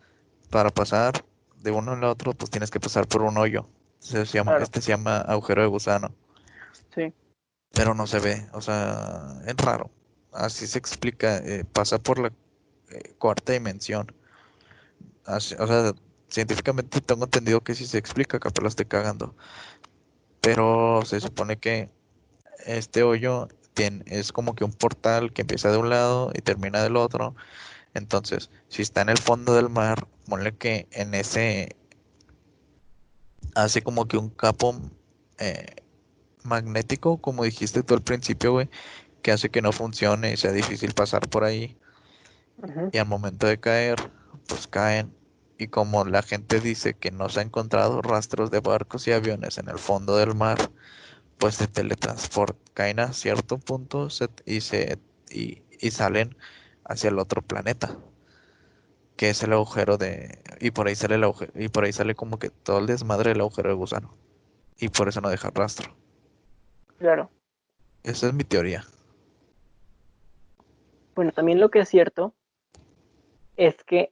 para 0.49 0.69
pasar 0.71 1.23
de 1.61 1.71
uno 1.71 1.91
al 1.93 2.03
otro, 2.05 2.33
pues 2.33 2.49
tienes 2.49 2.71
que 2.71 2.79
pasar 2.79 3.07
por 3.07 3.21
un 3.21 3.37
hoyo. 3.37 3.67
Se 3.99 4.25
llama, 4.25 4.51
Claro. 4.51 4.63
este 4.63 4.81
se 4.81 4.89
llama 4.91 5.17
agujero 5.17 5.61
de 5.61 5.67
gusano. 5.67 6.11
Sí. 6.93 7.13
Pero 7.73 7.93
no 7.93 8.07
se 8.07 8.19
ve, 8.19 8.47
o 8.53 8.61
sea, 8.61 9.41
es 9.45 9.55
raro. 9.57 9.91
Así 10.31 10.65
se 10.67 10.77
explica, 10.79 11.37
eh, 11.37 11.65
pasa 11.71 11.99
por 11.99 12.19
la 12.19 12.31
eh, 12.89 13.13
cuarta 13.17 13.53
dimensión. 13.53 14.11
Así- 15.25 15.55
o 15.57 15.65
sea, 15.67 15.93
científicamente 16.35 16.99
tengo 16.99 17.23
entendido 17.23 17.61
que 17.61 17.75
sí 17.75 17.87
se 17.87 17.97
explica, 17.97 18.39
capaz 18.39 18.61
la 18.61 18.67
estoy 18.67 18.85
cagando. 18.85 19.35
Pero 20.41 21.01
se 21.05 21.21
supone 21.21 21.57
que 21.57 21.89
este 22.65 23.03
hoyo 23.03 23.47
tiene, 23.73 24.03
es 24.05 24.33
como 24.33 24.53
que 24.53 24.65
un 24.65 24.73
portal 24.73 25.31
que 25.31 25.43
empieza 25.43 25.71
de 25.71 25.77
un 25.77 25.89
lado 25.89 26.31
y 26.35 26.41
termina 26.41 26.83
del 26.83 26.97
otro. 26.97 27.35
Entonces, 27.93 28.49
si 28.67 28.81
está 28.81 29.01
en 29.01 29.09
el 29.09 29.17
fondo 29.17 29.55
del 29.55 29.69
mar, 29.69 30.07
ponle 30.27 30.57
que 30.57 30.87
en 30.91 31.13
ese 31.13 31.77
hace 33.55 33.81
como 33.81 34.05
que 34.05 34.17
un 34.17 34.29
campo 34.29 34.75
eh, 35.37 35.83
magnético, 36.43 37.17
como 37.17 37.45
dijiste 37.45 37.81
tú 37.81 37.93
al 37.93 38.01
principio, 38.01 38.51
güey, 38.51 38.69
que 39.21 39.31
hace 39.31 39.49
que 39.49 39.61
no 39.61 39.71
funcione 39.71 40.33
y 40.33 40.37
sea 40.37 40.51
difícil 40.51 40.93
pasar 40.93 41.29
por 41.29 41.45
ahí. 41.45 41.77
Y 42.91 42.97
al 42.97 43.07
momento 43.07 43.47
de 43.47 43.57
caer, 43.57 43.95
pues 44.47 44.67
caen. 44.67 45.13
Y 45.57 45.67
como 45.67 46.05
la 46.05 46.21
gente 46.21 46.59
dice 46.59 46.95
que 46.95 47.11
no 47.11 47.29
se 47.29 47.39
ha 47.39 47.43
encontrado 47.43 48.01
rastros 48.01 48.51
de 48.51 48.59
barcos 48.59 49.07
y 49.07 49.11
aviones 49.13 49.57
en 49.57 49.69
el 49.69 49.77
fondo 49.79 50.17
del 50.17 50.35
mar, 50.35 50.71
pues 51.37 51.55
se 51.55 51.67
teletransportan, 51.67 52.59
caen 52.73 52.99
a 52.99 53.13
cierto 53.13 53.57
punto 53.57 54.09
se- 54.09 54.29
y 54.45 54.61
se 54.61 54.99
y, 55.29 55.63
y 55.79 55.91
salen 55.91 56.35
hacia 56.85 57.09
el 57.09 57.19
otro 57.19 57.41
planeta, 57.41 57.97
que 59.15 59.29
es 59.29 59.41
el 59.43 59.53
agujero 59.53 59.97
de 59.97 60.39
y 60.59 60.71
por 60.71 60.87
ahí 60.87 60.95
sale 60.95 61.15
el 61.15 61.23
agujero, 61.23 61.51
y 61.55 61.69
por 61.69 61.85
ahí 61.85 61.93
sale 61.93 62.15
como 62.15 62.37
que 62.39 62.49
todo 62.49 62.79
el 62.79 62.85
desmadre 62.87 63.31
del 63.31 63.41
agujero 63.41 63.69
de 63.69 63.75
gusano. 63.75 64.13
Y 64.77 64.89
por 64.89 65.07
eso 65.07 65.21
no 65.21 65.29
deja 65.29 65.51
rastro. 65.51 65.95
Claro. 66.97 67.29
Esa 68.03 68.27
es 68.27 68.33
mi 68.33 68.43
teoría. 68.43 68.85
Bueno, 71.15 71.31
también 71.31 71.59
lo 71.61 71.69
que 71.71 71.79
es 71.79 71.89
cierto 71.89 72.33
es 73.55 73.75
que 73.85 74.11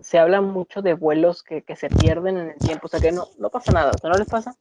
se 0.00 0.18
habla 0.18 0.40
mucho 0.40 0.82
de 0.82 0.94
vuelos 0.94 1.42
que, 1.42 1.62
que 1.62 1.76
se 1.76 1.90
pierden 1.90 2.38
en 2.38 2.50
el 2.50 2.62
tiempo, 2.62 2.86
o 2.86 2.88
sea 2.88 3.00
que 3.00 3.12
no, 3.12 3.28
no 3.38 3.50
pasa 3.50 3.72
nada, 3.72 3.94
o 3.94 3.98
sea, 3.98 4.10
no 4.10 4.18
les 4.18 4.28
pasa 4.28 4.56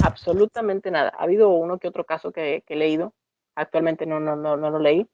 absolutamente 0.00 0.90
nada. 0.90 1.12
Ha 1.18 1.24
habido 1.24 1.50
uno 1.50 1.78
que 1.78 1.88
otro 1.88 2.04
caso 2.04 2.32
que, 2.32 2.64
he 2.66 2.76
leído, 2.76 3.14
actualmente 3.54 4.06
no, 4.06 4.20
no, 4.20 4.36
no, 4.36 4.56
no 4.56 4.70
lo 4.70 4.78
leí, 4.78 5.08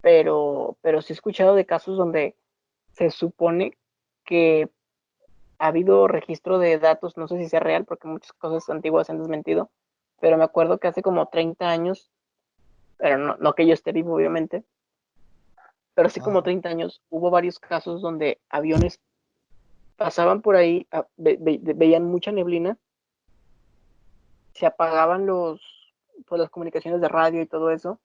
pero, 0.00 0.76
pero 0.82 1.02
sí 1.02 1.12
he 1.12 1.16
escuchado 1.16 1.54
de 1.54 1.66
casos 1.66 1.96
donde 1.96 2.36
se 2.92 3.10
supone 3.10 3.76
que 4.24 4.70
ha 5.58 5.68
habido 5.68 6.08
registro 6.08 6.58
de 6.58 6.78
datos, 6.78 7.16
no 7.16 7.28
sé 7.28 7.38
si 7.38 7.48
sea 7.48 7.60
real, 7.60 7.84
porque 7.84 8.08
muchas 8.08 8.32
cosas 8.32 8.68
antiguas 8.68 9.06
se 9.06 9.12
han 9.12 9.18
desmentido, 9.18 9.70
pero 10.20 10.36
me 10.36 10.44
acuerdo 10.44 10.78
que 10.78 10.88
hace 10.88 11.02
como 11.02 11.26
30 11.26 11.70
años, 11.70 12.10
pero 12.98 13.18
no, 13.18 13.36
no 13.38 13.54
que 13.54 13.66
yo 13.66 13.74
esté 13.74 13.92
vivo, 13.92 14.14
obviamente, 14.14 14.64
pero 15.94 16.08
así 16.08 16.20
como 16.20 16.42
30 16.42 16.68
años, 16.68 17.02
hubo 17.10 17.30
varios 17.30 17.58
casos 17.58 18.00
donde 18.00 18.40
aviones 18.48 19.00
pasaban 19.96 20.42
por 20.42 20.56
ahí, 20.56 20.86
ah, 20.90 21.06
veían 21.16 22.04
mucha 22.04 22.32
neblina, 22.32 22.78
se 24.54 24.66
apagaban 24.66 25.26
los, 25.26 25.60
pues, 26.26 26.40
las 26.40 26.50
comunicaciones 26.50 27.00
de 27.00 27.08
radio 27.08 27.40
y 27.42 27.46
todo 27.46 27.70
eso, 27.70 28.00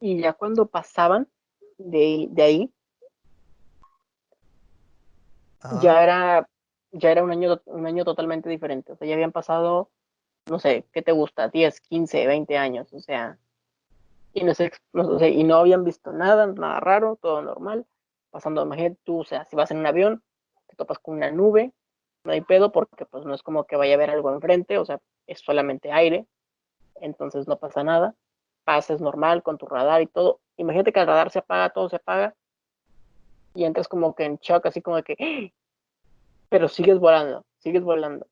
y 0.00 0.20
ya 0.20 0.32
cuando 0.32 0.66
pasaban 0.66 1.28
de, 1.78 2.26
de 2.30 2.42
ahí, 2.42 2.72
ya 5.80 6.02
era, 6.02 6.48
ya 6.90 7.10
era 7.10 7.22
un 7.22 7.30
año, 7.30 7.60
un 7.66 7.86
año 7.86 8.04
totalmente 8.04 8.48
diferente. 8.48 8.92
O 8.92 8.96
sea, 8.96 9.06
ya 9.06 9.14
habían 9.14 9.32
pasado, 9.32 9.90
no 10.50 10.58
sé, 10.58 10.86
¿qué 10.92 11.02
te 11.02 11.12
gusta? 11.12 11.48
10, 11.48 11.80
15, 11.80 12.26
20 12.26 12.58
años. 12.58 12.92
O 12.92 13.00
sea, 13.00 13.38
y 14.34 15.44
no, 15.44 15.56
habían 15.56 15.84
visto 15.84 16.12
nada, 16.12 16.46
nada 16.46 16.80
raro, 16.80 17.18
todo 17.20 17.42
normal. 17.42 17.86
Pasando, 18.30 18.62
imagínate 18.62 18.98
tú, 19.04 19.20
o 19.20 19.24
sea, 19.24 19.44
si 19.46 19.56
vas 19.56 19.70
en 19.70 19.78
un 19.78 19.86
avión, 19.86 20.22
te 20.68 20.76
topas 20.76 20.98
con 20.98 21.16
una 21.16 21.30
nube, 21.30 21.72
no 22.24 22.32
hay 22.32 22.40
pedo 22.40 22.72
porque 22.72 23.04
pues 23.04 23.24
no 23.24 23.34
es 23.34 23.42
como 23.42 23.64
que 23.64 23.76
vaya 23.76 23.92
a 23.92 23.96
haber 23.96 24.10
algo 24.10 24.32
enfrente, 24.32 24.78
o 24.78 24.84
sea, 24.84 25.00
es 25.26 25.40
solamente 25.40 25.92
aire, 25.92 26.26
entonces 26.96 27.46
no 27.46 27.58
pasa 27.58 27.84
nada. 27.84 28.14
Pasas 28.64 29.00
normal 29.00 29.42
con 29.42 29.58
tu 29.58 29.66
radar 29.66 30.02
y 30.02 30.06
todo. 30.06 30.40
Imagínate 30.56 30.92
que 30.92 31.00
el 31.00 31.06
radar 31.06 31.30
se 31.30 31.40
apaga, 31.40 31.70
todo 31.70 31.88
se 31.88 31.96
apaga, 31.96 32.34
y 33.54 33.64
entras 33.64 33.88
como 33.88 34.14
que 34.14 34.24
en 34.24 34.36
shock, 34.36 34.66
así 34.66 34.80
como 34.80 35.02
que, 35.02 35.16
¡Ah! 35.20 35.52
pero 36.48 36.68
sigues 36.68 36.98
volando, 36.98 37.44
sigues 37.58 37.82
volando. 37.82 38.26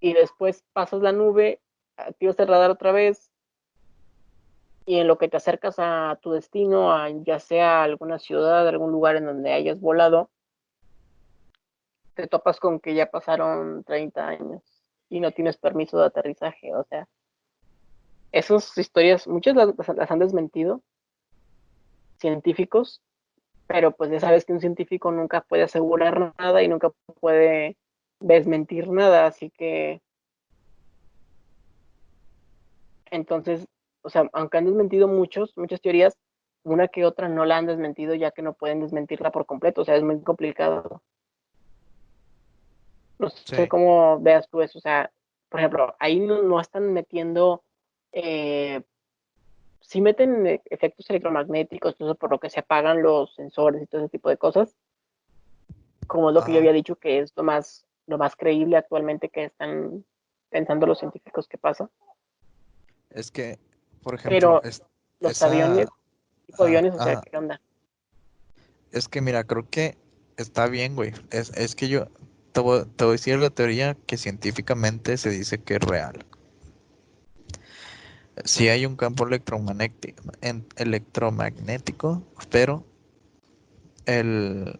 Y 0.00 0.14
después 0.14 0.64
pasas 0.72 1.00
la 1.00 1.12
nube, 1.12 1.60
activas 1.96 2.38
el 2.38 2.48
radar 2.48 2.70
otra 2.70 2.92
vez, 2.92 3.31
y 4.84 4.98
en 4.98 5.06
lo 5.06 5.18
que 5.18 5.28
te 5.28 5.36
acercas 5.36 5.76
a 5.78 6.18
tu 6.22 6.32
destino, 6.32 6.92
a 6.92 7.08
ya 7.10 7.38
sea 7.38 7.82
alguna 7.82 8.18
ciudad, 8.18 8.66
algún 8.66 8.92
lugar 8.92 9.16
en 9.16 9.26
donde 9.26 9.52
hayas 9.52 9.80
volado, 9.80 10.30
te 12.14 12.26
topas 12.26 12.58
con 12.60 12.80
que 12.80 12.94
ya 12.94 13.10
pasaron 13.10 13.84
30 13.84 14.26
años 14.26 14.62
y 15.08 15.20
no 15.20 15.32
tienes 15.32 15.56
permiso 15.56 15.98
de 15.98 16.06
aterrizaje. 16.06 16.74
O 16.74 16.84
sea, 16.84 17.08
esas 18.32 18.76
historias, 18.76 19.26
muchas 19.28 19.54
las, 19.54 20.10
han 20.10 20.18
desmentido 20.18 20.82
científicos, 22.18 23.02
pero 23.66 23.92
pues 23.92 24.10
ya 24.10 24.20
sabes 24.20 24.44
que 24.44 24.52
un 24.52 24.60
científico 24.60 25.10
nunca 25.10 25.42
puede 25.42 25.64
asegurar 25.64 26.34
nada 26.38 26.62
y 26.62 26.68
nunca 26.68 26.90
puede 27.20 27.76
desmentir 28.20 28.88
nada, 28.88 29.26
así 29.26 29.50
que 29.50 30.00
entonces, 33.12 33.66
o 34.02 34.10
sea, 34.10 34.28
aunque 34.32 34.58
han 34.58 34.66
desmentido 34.66 35.08
muchos, 35.08 35.56
muchas 35.56 35.80
teorías, 35.80 36.16
una 36.64 36.88
que 36.88 37.04
otra 37.04 37.28
no 37.28 37.44
la 37.44 37.56
han 37.56 37.66
desmentido 37.66 38.14
ya 38.14 38.30
que 38.30 38.42
no 38.42 38.54
pueden 38.54 38.80
desmentirla 38.80 39.32
por 39.32 39.46
completo, 39.46 39.82
o 39.82 39.84
sea, 39.84 39.96
es 39.96 40.02
muy 40.02 40.20
complicado. 40.20 41.02
No 43.18 43.30
sé 43.30 43.68
cómo 43.68 44.20
veas 44.20 44.48
tú 44.48 44.60
eso, 44.62 44.78
o 44.78 44.80
sea, 44.80 45.12
por 45.48 45.60
ejemplo, 45.60 45.94
ahí 45.98 46.18
no, 46.18 46.60
están 46.60 46.92
metiendo 46.92 47.62
eh, 48.12 48.82
si 49.80 50.00
meten 50.00 50.60
efectos 50.64 51.08
electromagnéticos, 51.10 51.96
todo 51.96 52.14
por 52.14 52.30
lo 52.30 52.40
que 52.40 52.50
se 52.50 52.60
apagan 52.60 53.02
los 53.02 53.34
sensores 53.34 53.82
y 53.82 53.86
todo 53.86 54.00
ese 54.00 54.10
tipo 54.10 54.28
de 54.28 54.38
cosas, 54.38 54.76
como 56.06 56.30
es 56.30 56.34
lo 56.34 56.42
que 56.42 56.52
yo 56.52 56.58
había 56.58 56.72
dicho 56.72 56.96
que 56.96 57.18
es 57.18 57.32
lo 57.36 57.42
más, 57.42 57.86
lo 58.06 58.18
más 58.18 58.34
creíble 58.36 58.76
actualmente 58.76 59.28
que 59.28 59.44
están 59.44 60.04
pensando 60.48 60.86
los 60.86 60.98
científicos 60.98 61.48
que 61.48 61.58
pasa. 61.58 61.90
Es 63.10 63.30
que, 63.30 63.58
por 64.02 64.14
ejemplo, 64.14 64.60
Pero 64.62 64.72
los 65.20 65.42
aviones, 65.42 65.86
tipo 66.46 66.64
aviones, 66.64 66.94
o 66.94 67.02
sea, 67.02 67.20
¿qué 67.20 67.36
onda? 67.36 67.60
Es 68.90 69.08
que 69.08 69.20
mira, 69.20 69.44
creo 69.44 69.68
que 69.68 69.96
está 70.36 70.66
bien, 70.66 70.94
güey. 70.94 71.12
Es, 71.30 71.50
es 71.56 71.74
que 71.74 71.88
yo 71.88 72.08
te 72.52 72.60
voy, 72.60 72.84
te 72.96 73.04
voy 73.04 73.12
a 73.12 73.16
decir 73.16 73.38
la 73.38 73.50
teoría 73.50 73.96
que 74.06 74.16
científicamente 74.16 75.16
se 75.16 75.30
dice 75.30 75.58
que 75.58 75.76
es 75.76 75.80
real 75.80 76.26
sí 78.44 78.68
hay 78.68 78.86
un 78.86 78.96
campo 78.96 79.26
electromagnético, 79.26 80.22
electromagnético 80.76 82.22
pero 82.50 82.84
el, 84.06 84.78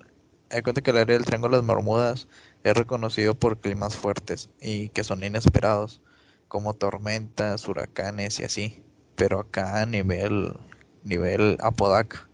cuenta 0.63 0.81
que 0.81 0.91
el 0.91 0.99
área 0.99 1.17
del 1.17 1.25
Triángulo 1.25 1.57
de 1.57 1.63
las 1.63 1.77
Bermudas 1.77 2.29
es 2.65 2.75
reconocido 2.77 3.35
por 3.35 3.59
climas 3.61 3.97
fuertes 3.97 4.51
y 4.61 4.89
que 4.91 5.05
son 5.05 5.23
inesperados, 5.25 6.01
como 6.49 6.75
tormentas, 6.75 7.67
huracanes 7.67 8.41
y 8.41 8.45
así. 8.45 8.83
Pero 9.17 9.41
acá 9.41 9.83
a 9.83 9.87
nivel, 9.87 10.57
nivel 11.05 11.59
Apodaca. 11.61 12.29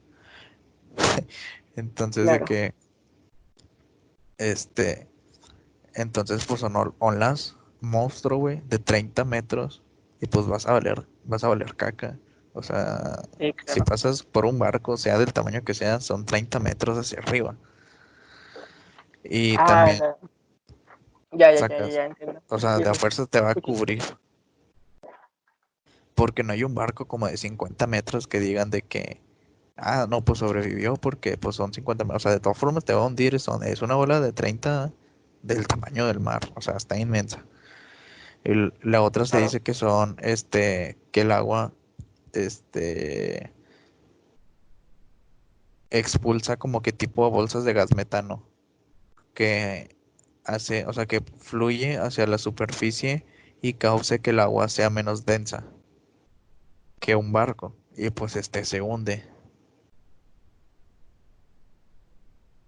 entonces 1.76 2.26
de 2.26 2.40
que 2.44 2.74
este 4.36 5.08
entonces 5.94 6.44
pues 6.44 6.60
son 6.60 6.74
olas 6.98 7.56
monstruo 7.80 8.38
güey 8.38 8.60
de 8.68 8.78
30 8.78 9.24
metros 9.24 9.82
y 10.20 10.26
pues 10.26 10.46
vas 10.46 10.66
a 10.66 10.72
valer, 10.72 11.06
vas 11.24 11.44
a 11.44 11.48
valer 11.48 11.74
caca. 11.76 12.18
O 12.52 12.62
sea, 12.62 13.22
si 13.66 13.80
pasas 13.82 14.24
por 14.24 14.44
un 14.44 14.58
barco, 14.58 14.96
sea 14.96 15.16
del 15.18 15.32
tamaño 15.32 15.62
que 15.62 15.74
sea, 15.74 16.00
son 16.00 16.26
30 16.26 16.58
metros 16.58 16.98
hacia 16.98 17.20
arriba. 17.20 17.54
Y 19.22 19.54
ah, 19.58 19.64
también... 19.64 20.02
Ya, 21.30 21.52
ya, 21.52 21.68
ya, 21.68 21.88
ya, 21.88 22.04
entiendo. 22.06 22.42
O 22.48 22.58
sea, 22.58 22.78
de 22.78 22.88
a 22.88 22.94
fuerza 22.94 23.26
te 23.26 23.40
va 23.40 23.50
a 23.50 23.54
cubrir. 23.62 24.02
Porque 26.18 26.42
no 26.42 26.52
hay 26.52 26.64
un 26.64 26.74
barco 26.74 27.06
como 27.06 27.28
de 27.28 27.36
50 27.36 27.86
metros 27.86 28.26
que 28.26 28.40
digan 28.40 28.70
de 28.70 28.82
que, 28.82 29.22
ah, 29.76 30.06
no, 30.08 30.24
pues 30.24 30.40
sobrevivió 30.40 30.96
porque 30.96 31.38
pues 31.38 31.56
son 31.56 31.72
50 31.72 32.04
metros. 32.04 32.22
O 32.22 32.24
sea, 32.24 32.32
de 32.32 32.40
todas 32.40 32.58
formas 32.58 32.84
te 32.84 32.92
va 32.92 33.02
a 33.02 33.06
hundir, 33.06 33.38
son, 33.40 33.62
es 33.62 33.82
una 33.82 33.94
bola 33.94 34.20
de 34.20 34.32
30 34.32 34.92
del 35.42 35.66
tamaño 35.66 36.06
del 36.06 36.20
mar. 36.20 36.40
O 36.56 36.60
sea, 36.60 36.76
está 36.76 36.98
inmensa 36.98 37.44
la 38.82 39.02
otra 39.02 39.24
se 39.26 39.40
dice 39.40 39.60
que 39.60 39.74
son, 39.74 40.16
este, 40.20 40.96
que 41.12 41.22
el 41.22 41.32
agua, 41.32 41.72
este, 42.32 43.52
expulsa 45.90 46.56
como 46.56 46.82
que 46.82 46.92
tipo 46.92 47.30
bolsas 47.30 47.64
de 47.64 47.72
gas 47.72 47.94
metano, 47.94 48.46
que 49.34 49.96
hace, 50.44 50.86
o 50.86 50.92
sea, 50.92 51.06
que 51.06 51.22
fluye 51.38 51.98
hacia 51.98 52.26
la 52.26 52.38
superficie 52.38 53.24
y 53.60 53.74
cause 53.74 54.20
que 54.20 54.30
el 54.30 54.40
agua 54.40 54.68
sea 54.68 54.90
menos 54.90 55.26
densa 55.26 55.64
que 56.98 57.16
un 57.16 57.32
barco 57.32 57.74
y 57.96 58.10
pues 58.10 58.36
este 58.36 58.64
se 58.64 58.80
hunde. 58.80 59.24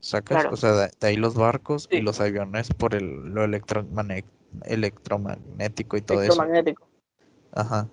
Sacas, 0.00 0.46
o 0.50 0.56
sea, 0.56 0.72
de, 0.72 1.06
ahí 1.06 1.14
los 1.16 1.34
barcos 1.34 1.86
y 1.90 2.00
los 2.00 2.20
aviones 2.20 2.70
por 2.70 2.94
el, 2.94 3.34
lo 3.34 3.44
electromagnético 3.44 5.98
y 5.98 6.00
todo 6.00 6.22
electromagnético. 6.22 6.84
eso. 6.84 6.90
Ajá. 7.52 7.88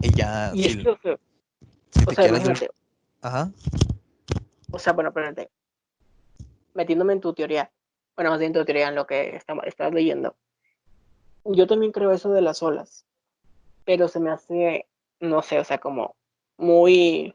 Y 0.00 0.14
ya. 0.14 0.52
Y 0.54 0.64
si, 0.64 0.82
o 0.86 0.96
sea, 2.12 2.32
Ajá. 3.20 3.52
O 4.70 4.78
sea, 4.78 4.94
bueno, 4.94 5.10
espérate. 5.10 5.50
Metiéndome 6.74 7.12
en 7.12 7.20
tu 7.20 7.34
teoría. 7.34 7.70
Bueno, 8.16 8.30
más 8.30 8.38
bien 8.38 8.50
en 8.50 8.58
tu 8.58 8.64
teoría, 8.64 8.88
en 8.88 8.94
lo 8.94 9.06
que 9.06 9.36
estás 9.36 9.92
leyendo. 9.92 10.34
Yo 11.44 11.66
también 11.66 11.92
creo 11.92 12.10
eso 12.10 12.32
de 12.32 12.40
las 12.40 12.62
olas. 12.62 13.04
Pero 13.84 14.08
se 14.08 14.20
me 14.20 14.30
hace, 14.30 14.86
no 15.20 15.42
sé, 15.42 15.58
o 15.58 15.64
sea, 15.64 15.78
como 15.78 16.14
muy. 16.56 17.34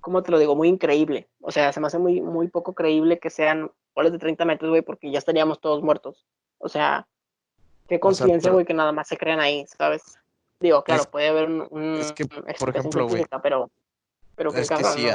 ¿Cómo 0.00 0.22
te 0.22 0.30
lo 0.30 0.38
digo? 0.38 0.54
Muy 0.54 0.68
increíble. 0.68 1.28
O 1.40 1.50
sea, 1.50 1.72
se 1.72 1.80
me 1.80 1.88
hace 1.88 1.98
muy, 1.98 2.20
muy 2.20 2.48
poco 2.48 2.74
creíble 2.74 3.18
que 3.18 3.30
sean 3.30 3.72
olas 3.94 4.12
de 4.12 4.18
30 4.18 4.44
metros, 4.44 4.70
güey, 4.70 4.82
porque 4.82 5.10
ya 5.10 5.18
estaríamos 5.18 5.60
todos 5.60 5.82
muertos. 5.82 6.26
O 6.58 6.68
sea, 6.68 7.06
qué 7.88 7.98
conciencia, 7.98 8.52
güey, 8.52 8.64
que 8.64 8.74
nada 8.74 8.92
más 8.92 9.08
se 9.08 9.16
crean 9.16 9.40
ahí, 9.40 9.66
¿sabes? 9.66 10.18
Digo, 10.60 10.82
claro, 10.84 11.04
puede 11.10 11.28
haber 11.28 11.50
un, 11.50 11.96
es 11.98 12.12
que, 12.12 12.24
por 12.24 12.76
ejemplo, 12.76 13.08
güey, 13.08 13.26
pero, 13.42 13.70
pero 14.36 14.54
es 14.54 14.68
que 14.70 14.84
sí, 14.84 15.06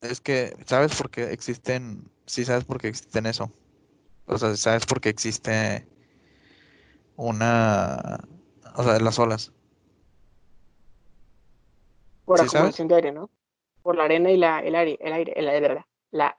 es 0.00 0.20
que, 0.20 0.54
¿sabes 0.66 0.94
por 0.96 1.10
qué 1.10 1.32
existen? 1.32 2.10
Sí, 2.26 2.44
sabes 2.44 2.64
por 2.64 2.80
qué 2.80 2.88
existen 2.88 3.26
eso. 3.26 3.50
O 4.26 4.38
sea, 4.38 4.54
¿sabes 4.56 4.86
por 4.86 5.00
qué 5.00 5.08
existe 5.08 5.86
una, 7.16 8.18
o 8.74 8.82
sea, 8.82 8.98
las 8.98 9.18
olas? 9.18 9.52
Por 12.24 12.38
la 12.38 12.44
acumulación 12.44 12.88
de 12.88 12.94
aire, 12.96 13.12
¿no? 13.12 13.30
Por 13.82 13.96
la 13.96 14.04
arena 14.04 14.30
y 14.30 14.36
la, 14.36 14.60
el 14.60 14.74
aire, 14.74 14.98
el 15.00 15.12
aire, 15.12 15.32
el 15.36 15.48
aire, 15.48 15.68
verdad. 15.68 15.84
La, 16.10 16.36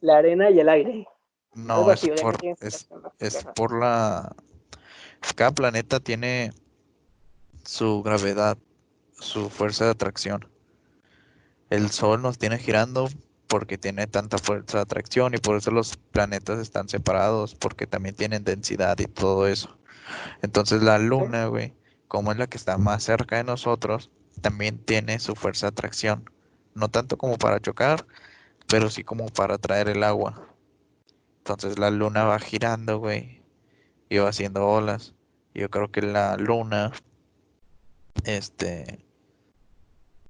la 0.00 0.16
arena 0.18 0.50
y 0.50 0.60
el 0.60 0.68
aire. 0.68 1.08
No, 1.54 1.90
es 1.90 2.06
por, 2.20 2.36
es, 2.60 2.88
es 3.20 3.44
por 3.54 3.78
la... 3.78 4.34
Cada 5.36 5.52
planeta 5.52 6.00
tiene 6.00 6.52
su 7.64 8.02
gravedad, 8.02 8.58
su 9.18 9.48
fuerza 9.48 9.84
de 9.84 9.92
atracción. 9.92 10.48
El 11.70 11.90
Sol 11.90 12.20
nos 12.20 12.38
tiene 12.38 12.58
girando 12.58 13.08
porque 13.46 13.78
tiene 13.78 14.06
tanta 14.06 14.38
fuerza 14.38 14.78
de 14.78 14.82
atracción 14.82 15.34
y 15.34 15.38
por 15.38 15.56
eso 15.56 15.70
los 15.70 15.96
planetas 15.96 16.58
están 16.58 16.88
separados, 16.88 17.54
porque 17.54 17.86
también 17.86 18.14
tienen 18.14 18.44
densidad 18.44 18.98
y 18.98 19.06
todo 19.06 19.46
eso. 19.46 19.78
Entonces 20.42 20.82
la 20.82 20.98
Luna, 20.98 21.46
güey, 21.46 21.74
como 22.08 22.32
es 22.32 22.38
la 22.38 22.46
que 22.46 22.56
está 22.56 22.78
más 22.78 23.04
cerca 23.04 23.36
de 23.36 23.44
nosotros, 23.44 24.10
también 24.40 24.78
tiene 24.78 25.18
su 25.20 25.34
fuerza 25.34 25.66
de 25.66 25.72
atracción. 25.72 26.30
No 26.74 26.88
tanto 26.88 27.16
como 27.18 27.38
para 27.38 27.60
chocar, 27.60 28.06
pero 28.68 28.90
sí 28.90 29.04
como 29.04 29.28
para 29.28 29.58
traer 29.58 29.88
el 29.88 30.02
agua. 30.02 30.48
Entonces 31.38 31.78
la 31.78 31.90
luna 31.90 32.24
va 32.24 32.38
girando, 32.38 32.98
güey, 32.98 33.42
y 34.08 34.18
va 34.18 34.30
haciendo 34.30 34.66
olas. 34.66 35.14
Yo 35.54 35.70
creo 35.70 35.90
que 35.90 36.02
la 36.02 36.36
luna, 36.36 36.92
este, 38.24 39.04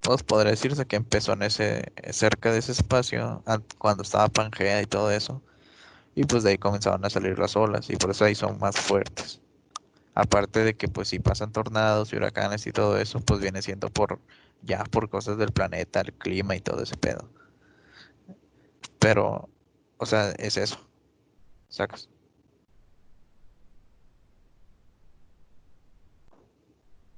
pues 0.00 0.22
podría 0.22 0.50
decirse 0.50 0.86
que 0.86 0.96
empezó 0.96 1.32
en 1.32 1.42
ese, 1.42 1.92
cerca 2.10 2.52
de 2.52 2.58
ese 2.58 2.72
espacio, 2.72 3.42
cuando 3.78 4.02
estaba 4.02 4.28
Pangea 4.28 4.82
y 4.82 4.86
todo 4.86 5.10
eso. 5.10 5.42
Y 6.14 6.24
pues 6.24 6.42
de 6.44 6.50
ahí 6.50 6.58
comenzaron 6.58 7.04
a 7.04 7.10
salir 7.10 7.38
las 7.38 7.56
olas 7.56 7.90
y 7.90 7.96
por 7.96 8.10
eso 8.10 8.24
ahí 8.24 8.34
son 8.34 8.58
más 8.58 8.76
fuertes. 8.76 9.40
Aparte 10.14 10.60
de 10.60 10.76
que 10.76 10.88
pues 10.88 11.08
si 11.08 11.18
pasan 11.18 11.52
tornados 11.52 12.12
y 12.12 12.16
huracanes 12.16 12.66
y 12.66 12.72
todo 12.72 12.98
eso, 12.98 13.20
pues 13.20 13.40
viene 13.40 13.62
siendo 13.62 13.90
por 13.90 14.20
ya 14.62 14.84
por 14.84 15.10
cosas 15.10 15.36
del 15.38 15.52
planeta, 15.52 16.00
el 16.00 16.12
clima 16.12 16.54
y 16.56 16.60
todo 16.60 16.82
ese 16.82 16.96
pedo. 16.96 17.28
Pero, 18.98 19.48
o 19.98 20.06
sea, 20.06 20.30
es 20.32 20.56
eso. 20.56 20.78
Sacas. 21.68 22.08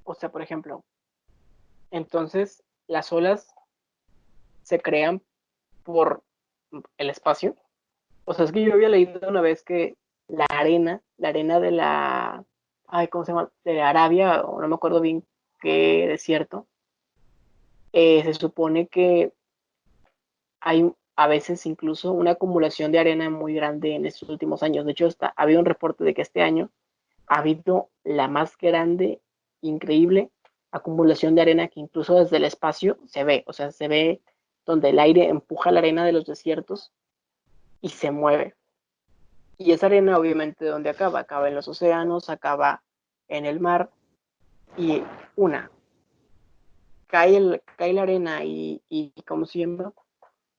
O 0.04 0.14
sea, 0.14 0.30
por 0.30 0.40
ejemplo, 0.40 0.84
entonces 1.90 2.62
las 2.86 3.12
olas 3.12 3.54
se 4.62 4.80
crean 4.80 5.22
por 5.84 6.22
el 6.98 7.10
espacio. 7.10 7.56
O 8.24 8.34
sea, 8.34 8.44
es 8.44 8.52
que 8.52 8.64
yo 8.64 8.72
había 8.72 8.88
leído 8.88 9.28
una 9.28 9.40
vez 9.40 9.62
que 9.62 9.96
la 10.28 10.46
arena, 10.48 11.02
la 11.18 11.28
arena 11.28 11.60
de 11.60 11.70
la, 11.70 12.44
ay, 12.88 13.08
¿cómo 13.08 13.24
se 13.24 13.32
llama? 13.32 13.50
De 13.64 13.80
Arabia, 13.80 14.42
o 14.42 14.60
no 14.60 14.68
me 14.68 14.74
acuerdo 14.74 15.00
bien 15.00 15.24
qué 15.60 16.06
desierto, 16.08 16.66
eh, 17.92 18.22
se 18.24 18.34
supone 18.34 18.88
que 18.88 19.32
hay 20.60 20.92
a 21.16 21.26
veces 21.28 21.64
incluso 21.66 22.12
una 22.12 22.32
acumulación 22.32 22.92
de 22.92 22.98
arena 22.98 23.30
muy 23.30 23.54
grande 23.54 23.94
en 23.94 24.06
estos 24.06 24.28
últimos 24.28 24.62
años. 24.62 24.84
De 24.84 24.92
hecho, 24.92 25.06
está, 25.06 25.32
había 25.36 25.58
un 25.58 25.64
reporte 25.64 26.04
de 26.04 26.12
que 26.14 26.22
este 26.22 26.42
año 26.42 26.70
ha 27.26 27.38
habido 27.38 27.88
la 28.04 28.28
más 28.28 28.56
grande, 28.58 29.20
increíble 29.62 30.30
acumulación 30.76 31.34
de 31.34 31.42
arena 31.42 31.68
que 31.68 31.80
incluso 31.80 32.14
desde 32.14 32.36
el 32.36 32.44
espacio 32.44 32.98
se 33.06 33.24
ve, 33.24 33.44
o 33.46 33.52
sea, 33.52 33.72
se 33.72 33.88
ve 33.88 34.20
donde 34.64 34.90
el 34.90 34.98
aire 34.98 35.28
empuja 35.28 35.70
la 35.70 35.78
arena 35.78 36.04
de 36.04 36.12
los 36.12 36.26
desiertos 36.26 36.92
y 37.80 37.88
se 37.90 38.10
mueve. 38.10 38.54
Y 39.58 39.72
esa 39.72 39.86
arena 39.86 40.18
obviamente 40.18 40.66
¿dónde 40.66 40.90
acaba? 40.90 41.20
Acaba 41.20 41.48
en 41.48 41.54
los 41.54 41.68
océanos, 41.68 42.28
acaba 42.28 42.82
en 43.28 43.46
el 43.46 43.60
mar 43.60 43.90
y 44.76 45.02
una, 45.36 45.70
cae, 47.06 47.36
el, 47.36 47.62
cae 47.76 47.92
la 47.92 48.02
arena 48.02 48.44
y, 48.44 48.82
y 48.88 49.10
como 49.22 49.46
siempre, 49.46 49.86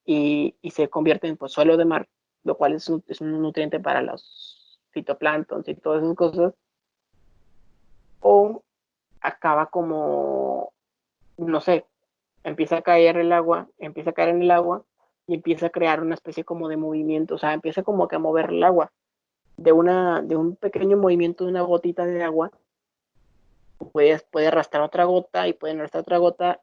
y, 0.06 0.56
y, 0.62 0.72
se 0.72 0.90
convierte 0.90 1.28
en 1.28 1.38
pues, 1.38 1.52
suelo 1.52 1.78
de 1.78 1.86
mar, 1.86 2.08
lo 2.44 2.58
cual 2.58 2.74
es 2.74 2.90
un, 2.90 3.04
es 3.08 3.22
un 3.22 3.42
nutriente 3.42 3.80
para 3.80 4.02
los 4.02 4.80
fitoplanctons 4.90 5.68
y 5.68 5.76
todas 5.76 6.04
esas 6.04 6.16
cosas, 6.16 6.54
o 8.22 8.64
acaba 9.22 9.68
como, 9.68 10.74
no 11.38 11.62
sé, 11.62 11.86
empieza 12.44 12.78
a 12.78 12.82
caer 12.82 13.18
el 13.18 13.32
agua, 13.32 13.68
empieza 13.78 14.12
a 14.12 14.14
caer 14.14 14.30
en 14.30 14.42
el 14.42 14.52
agua 14.52 14.84
y 15.28 15.36
empieza 15.36 15.68
a 15.68 15.72
crear 15.72 16.02
una 16.02 16.16
especie 16.16 16.44
como 16.44 16.70
de 16.70 16.78
movimiento, 16.78 17.36
o 17.36 17.38
sea, 17.38 17.54
empieza 17.54 17.84
como 17.84 18.08
que 18.08 18.16
a 18.16 18.20
mover 18.20 18.50
el 18.50 18.64
agua 18.64 18.92
de, 19.58 19.72
una, 19.72 20.22
de 20.22 20.36
un 20.36 20.56
pequeño 20.56 20.98
movimiento 20.98 21.44
de 21.44 21.52
una 21.52 21.62
gotita 21.62 22.06
de 22.06 22.24
agua, 22.24 22.52
puede, 23.92 24.20
puede 24.32 24.48
arrastrar 24.48 24.84
otra 24.84 25.04
gota 25.04 25.48
y 25.48 25.54
puede 25.54 25.74
arrastrar 25.74 26.02
otra 26.02 26.18
gota 26.18 26.62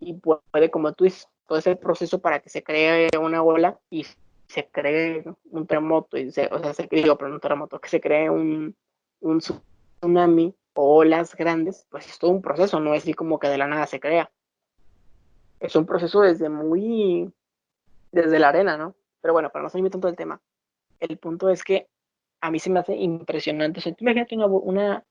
y 0.00 0.14
puede, 0.14 0.70
como 0.70 0.92
tú 0.92 1.04
dices, 1.04 1.28
todo 1.46 1.58
ese 1.58 1.76
proceso 1.76 2.20
para 2.20 2.40
que 2.40 2.50
se 2.50 2.62
cree 2.62 3.08
una 3.20 3.42
ola 3.42 3.78
y 3.88 4.04
se 4.48 4.68
cree 4.68 5.24
un 5.50 5.66
terremoto, 5.66 6.18
y 6.18 6.30
se, 6.32 6.48
o 6.52 6.58
sea, 6.58 6.74
se 6.74 6.88
cree, 6.88 7.04
pero 7.16 7.32
un 7.32 7.40
terremoto, 7.40 7.80
que 7.80 7.88
se 7.88 8.00
cree 8.00 8.28
un, 8.28 8.76
un 9.20 9.38
tsunami 9.38 10.54
o 10.74 10.96
olas 10.96 11.34
grandes, 11.36 11.86
pues 11.90 12.08
es 12.08 12.18
todo 12.18 12.32
un 12.32 12.42
proceso, 12.42 12.80
no 12.80 12.94
es 12.94 13.02
así 13.02 13.14
como 13.14 13.38
que 13.38 13.48
de 13.48 13.58
la 13.58 13.66
nada 13.66 13.86
se 13.86 14.00
crea. 14.00 14.30
Es 15.62 15.76
un 15.76 15.86
proceso 15.86 16.20
desde 16.20 16.48
muy, 16.48 17.32
desde 18.10 18.38
la 18.38 18.48
arena, 18.48 18.76
¿no? 18.76 18.96
Pero 19.20 19.32
bueno, 19.32 19.50
para 19.50 19.62
no 19.62 19.68
salirme 19.70 19.90
tanto 19.90 20.08
del 20.08 20.16
tema, 20.16 20.40
el 20.98 21.16
punto 21.18 21.48
es 21.48 21.62
que 21.62 21.88
a 22.40 22.50
mí 22.50 22.58
se 22.58 22.70
me 22.70 22.80
hace 22.80 22.96
impresionante. 22.96 23.78
O 23.78 23.82
sea, 23.82 23.94
imagínate 23.98 24.34
una, 24.34 24.46
una, 24.46 25.04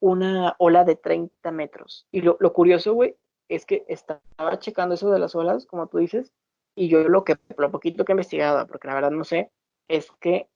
una 0.00 0.56
ola 0.58 0.84
de 0.84 0.96
30 0.96 1.52
metros. 1.52 2.08
Y 2.10 2.22
lo, 2.22 2.36
lo 2.40 2.52
curioso, 2.52 2.92
güey, 2.94 3.16
es 3.48 3.64
que 3.64 3.84
estaba 3.86 4.58
checando 4.58 4.96
eso 4.96 5.10
de 5.10 5.20
las 5.20 5.36
olas, 5.36 5.64
como 5.64 5.86
tú 5.86 5.98
dices, 5.98 6.32
y 6.74 6.88
yo 6.88 7.08
lo 7.08 7.22
que, 7.22 7.36
lo 7.56 7.70
poquito 7.70 8.04
que 8.04 8.12
he 8.12 8.14
investigado, 8.14 8.66
porque 8.66 8.88
la 8.88 8.94
verdad 8.94 9.12
no 9.12 9.22
sé, 9.22 9.52
es 9.86 10.10
que 10.20 10.48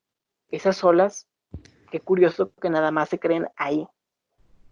esas 0.50 0.82
olas 0.82 1.28
qué 1.92 2.00
curioso 2.00 2.50
que 2.60 2.70
nada 2.70 2.90
más 2.90 3.08
se 3.08 3.20
creen 3.20 3.46
ahí. 3.54 3.86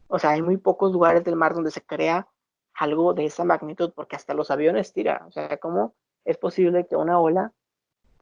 O 0.08 0.18
sea, 0.18 0.30
hay 0.30 0.42
muy 0.42 0.56
pocos 0.56 0.90
lugares 0.90 1.22
del 1.22 1.36
mar 1.36 1.54
donde 1.54 1.70
se 1.70 1.80
crea 1.80 2.26
algo 2.74 3.14
de 3.14 3.26
esa 3.26 3.44
magnitud, 3.44 3.92
porque 3.94 4.16
hasta 4.16 4.34
los 4.34 4.50
aviones 4.50 4.92
tiran. 4.92 5.22
O 5.24 5.32
sea, 5.32 5.58
¿cómo 5.58 5.94
es 6.24 6.38
posible 6.38 6.86
que 6.86 6.96
una 6.96 7.20
ola 7.20 7.52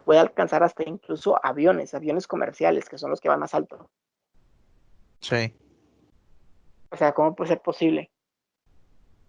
pueda 0.05 0.21
alcanzar 0.23 0.63
hasta 0.63 0.89
incluso 0.89 1.39
aviones, 1.45 1.95
aviones 1.95 2.27
comerciales, 2.27 2.89
que 2.89 2.99
son 2.99 3.11
los 3.11 3.21
que 3.21 3.29
van 3.29 3.41
más 3.41 3.55
alto? 3.55 3.91
Sí. 5.21 5.55
O 6.91 6.97
sea, 6.97 7.13
¿cómo 7.13 7.35
puede 7.35 7.49
ser 7.49 7.61
posible? 7.61 8.11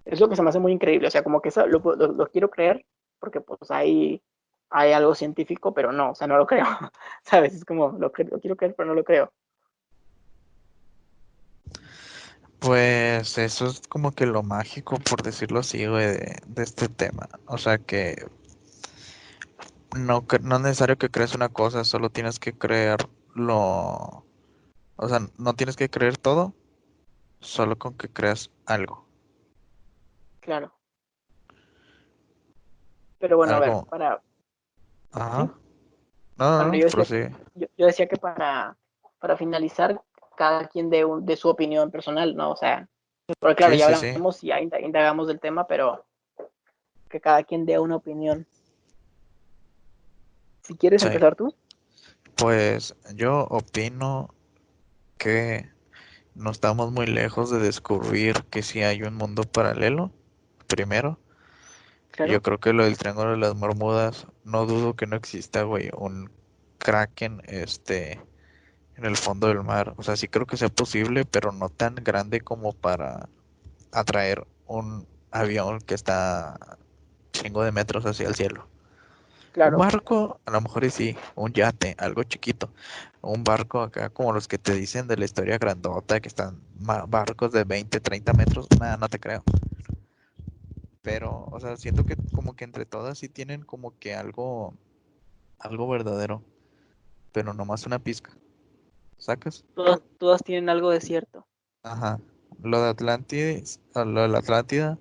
Es 0.06 0.20
lo 0.20 0.30
que 0.30 0.36
se 0.36 0.42
me 0.42 0.50
hace 0.50 0.60
muy 0.60 0.72
increíble. 0.72 1.08
O 1.08 1.12
sea, 1.12 1.24
como 1.24 1.42
que 1.42 1.50
eso 1.50 1.68
lo, 1.68 1.80
lo 1.80 2.28
quiero 2.28 2.50
creer, 2.50 2.86
porque 3.20 3.42
pues 3.42 3.70
hay, 3.70 4.22
hay 4.70 4.94
algo 4.94 5.14
científico, 5.14 5.74
pero 5.74 5.92
no, 5.92 6.12
o 6.12 6.16
sea, 6.16 6.28
no 6.28 6.38
lo 6.38 6.48
creo. 6.48 6.66
¿Sabes? 7.24 7.54
Es 7.54 7.66
como, 7.66 7.90
lo, 7.92 8.12
lo 8.12 8.12
quiero 8.12 8.56
creer, 8.56 8.74
pero 8.76 8.88
no 8.88 8.96
lo 8.96 9.04
creo. 9.04 9.32
Pues 12.62 13.40
eso 13.40 13.66
es 13.66 13.82
como 13.90 14.12
que 14.12 14.28
lo 14.28 14.44
mágico, 14.44 14.98
por 14.98 15.24
decirlo 15.24 15.62
así, 15.62 15.88
güey, 15.88 16.06
de, 16.06 16.64
este 16.64 16.88
tema. 16.90 17.28
O 17.48 17.58
sea 17.58 17.80
que 17.80 18.28
no, 19.98 20.24
no 20.44 20.56
es 20.58 20.62
necesario 20.62 20.96
que 20.96 21.10
creas 21.10 21.34
una 21.34 21.50
cosa, 21.50 21.84
solo 21.84 22.12
tienes 22.12 22.38
que 22.38 22.54
creer 22.54 22.98
lo... 23.34 24.24
O 24.96 25.10
sea, 25.10 25.22
no 25.40 25.56
tienes 25.56 25.76
que 25.76 25.90
creer 25.90 26.18
todo, 26.18 26.54
solo 27.40 27.80
con 27.80 27.96
que 27.96 28.10
creas 28.10 28.52
algo. 28.68 29.08
Claro. 30.42 30.72
Pero 33.18 33.38
bueno, 33.38 33.56
a 33.56 33.60
ver, 33.60 33.74
para... 33.90 34.22
Ajá. 35.14 35.52
No, 36.38 36.64
no, 36.68 36.74
yo, 36.76 36.86
decía, 36.86 37.32
yo, 37.56 37.88
decía 37.88 38.08
que 38.08 38.18
para, 38.18 38.78
para 39.20 39.36
finalizar, 39.36 40.00
cada 40.36 40.68
quien 40.68 40.90
de, 40.90 41.06
de 41.22 41.36
su 41.36 41.50
opinión 41.50 41.92
personal, 41.92 42.36
¿no? 42.36 42.52
O 42.52 42.56
sea, 42.56 42.88
porque 43.40 43.56
claro, 43.56 43.76
ya 43.76 43.88
hablamos 43.88 44.44
y 44.44 44.48
ya 44.48 44.60
indagamos 44.60 45.28
del 45.28 45.40
tema, 45.40 45.68
pero 45.68 46.06
que 47.10 47.22
cada 47.22 47.44
quien 47.44 47.66
dé 47.66 47.78
una 47.80 47.98
opinión. 47.98 48.48
Si 50.62 50.76
quieres 50.76 51.04
empezar 51.04 51.36
tú. 51.36 51.54
Pues 52.36 52.96
yo 53.16 53.46
opino 53.50 54.34
que 55.18 55.70
no 56.34 56.52
estamos 56.52 56.92
muy 56.92 57.06
lejos 57.06 57.52
de 57.52 57.60
descubrir 57.60 58.44
que 58.50 58.64
si 58.64 58.82
hay 58.82 59.04
un 59.04 59.16
mundo 59.16 59.44
paralelo, 59.44 60.12
primero. 60.68 61.20
Yo 62.28 62.42
creo 62.42 62.60
que 62.60 62.74
lo 62.74 62.84
del 62.84 62.98
Triángulo 62.98 63.32
de 63.32 63.38
las 63.38 63.60
Bermudas, 63.60 64.28
no 64.44 64.66
dudo 64.66 64.96
que 64.96 65.08
no 65.08 65.16
exista, 65.16 65.64
güey, 65.64 65.90
un 65.98 66.30
Kraken, 66.78 67.42
este, 67.46 68.20
en 69.02 69.08
el 69.08 69.18
fondo 69.18 69.48
del 69.48 69.64
mar. 69.64 69.94
O 69.98 70.04
sea, 70.04 70.16
sí 70.16 70.28
creo 70.28 70.46
que 70.46 70.58
sea 70.58 70.70
posible, 70.70 71.26
pero 71.26 71.52
no 71.52 71.70
tan 71.70 71.96
grande 71.96 72.42
como 72.42 72.74
para 72.74 73.30
atraer 73.92 74.46
un 74.68 75.08
avión 75.32 75.80
que 75.80 75.96
está 75.96 76.78
chingo 77.34 77.64
de 77.64 77.72
metros 77.72 78.06
hacia 78.06 78.28
el 78.28 78.36
cielo. 78.36 78.68
Claro. 79.54 79.78
Un 79.78 79.84
barco, 79.84 80.40
a 80.46 80.52
lo 80.52 80.62
mejor 80.62 80.90
sí, 80.92 81.18
un 81.36 81.52
yate, 81.52 81.96
algo 81.98 82.24
chiquito. 82.24 82.72
Un 83.22 83.44
barco 83.44 83.82
acá 83.82 84.10
como 84.10 84.32
los 84.32 84.48
que 84.48 84.58
te 84.58 84.74
dicen 84.74 85.08
de 85.08 85.18
la 85.18 85.26
historia 85.26 85.58
grandota, 85.58 86.20
que 86.20 86.30
están 86.30 86.62
barcos 86.76 87.52
de 87.52 87.64
20, 87.64 88.00
30 88.00 88.34
metros, 88.34 88.68
nada, 88.80 88.98
no 88.98 89.10
te 89.10 89.20
creo. 89.20 89.44
Pero, 91.02 91.48
o 91.52 91.60
sea, 91.60 91.76
siento 91.76 92.06
que 92.06 92.16
como 92.34 92.56
que 92.56 92.64
entre 92.64 92.86
todas 92.86 93.18
sí 93.18 93.28
tienen 93.28 93.64
como 93.64 93.98
que 93.98 94.16
algo 94.16 94.74
algo 95.60 95.88
verdadero, 95.88 96.44
pero 97.32 97.54
nomás 97.54 97.86
una 97.86 98.00
pizca. 98.00 98.32
¿Sacas? 99.22 99.64
Todas, 99.76 100.02
todas 100.18 100.44
tienen 100.44 100.68
algo 100.68 100.90
de 100.90 101.00
cierto. 101.00 101.46
Ajá. 101.84 102.20
Lo 102.64 102.82
de 102.82 102.90
Atlantis, 102.90 103.80
ah, 103.94 104.04
lo 104.04 104.24
de 104.24 104.28
la 104.30 104.40
Atlántida, 104.40 104.98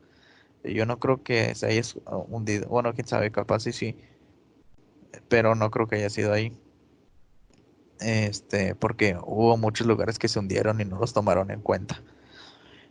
yo 0.62 0.85
no 0.85 0.98
creo 0.98 1.22
que 1.22 1.54
se 1.54 1.66
haya 1.66 1.80
ah, 2.04 2.18
hundido. 2.28 2.68
Bueno, 2.68 2.92
quién 2.92 3.06
sabe, 3.06 3.33
capaz 3.33 3.61
sí, 3.61 3.72
sí. 3.72 3.96
Pero 5.28 5.54
no 5.54 5.70
creo 5.70 5.88
que 5.88 5.96
haya 5.96 6.11
sido 6.11 6.35
ahí. 6.35 6.52
Este, 8.00 8.74
porque 8.74 9.16
hubo 9.24 9.56
muchos 9.56 9.87
lugares 9.87 10.18
que 10.18 10.28
se 10.28 10.38
hundieron 10.38 10.83
y 10.83 10.85
no 10.85 10.98
los 10.98 11.14
tomaron 11.14 11.50
en 11.50 11.62
cuenta. 11.62 12.02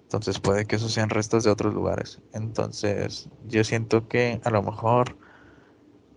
Entonces 0.02 0.40
puede 0.40 0.66
que 0.66 0.78
esos 0.78 0.94
sean 0.94 1.12
restos 1.12 1.44
de 1.44 1.52
otros 1.52 1.76
lugares. 1.76 2.20
Entonces 2.34 3.30
yo 3.48 3.64
siento 3.64 4.08
que 4.08 4.42
a 4.44 4.50
lo 4.50 4.64
mejor, 4.64 5.16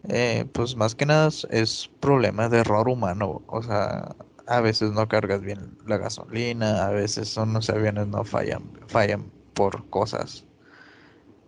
eh, 0.08 0.46
pues 0.54 0.74
más 0.74 0.94
que 0.94 1.04
nada 1.04 1.28
es 1.50 1.90
problema 2.00 2.48
de 2.48 2.60
error 2.60 2.88
humano. 2.88 3.42
O 3.46 3.62
sea, 3.62 4.16
a 4.46 4.60
veces 4.60 4.92
no 4.92 5.08
cargas 5.08 5.40
bien 5.40 5.76
la 5.86 5.98
gasolina, 5.98 6.86
a 6.86 6.90
veces 6.90 7.36
unos 7.36 7.70
aviones 7.70 8.06
no 8.06 8.24
fallan, 8.24 8.62
fallan 8.88 9.30
por 9.54 9.88
cosas. 9.88 10.44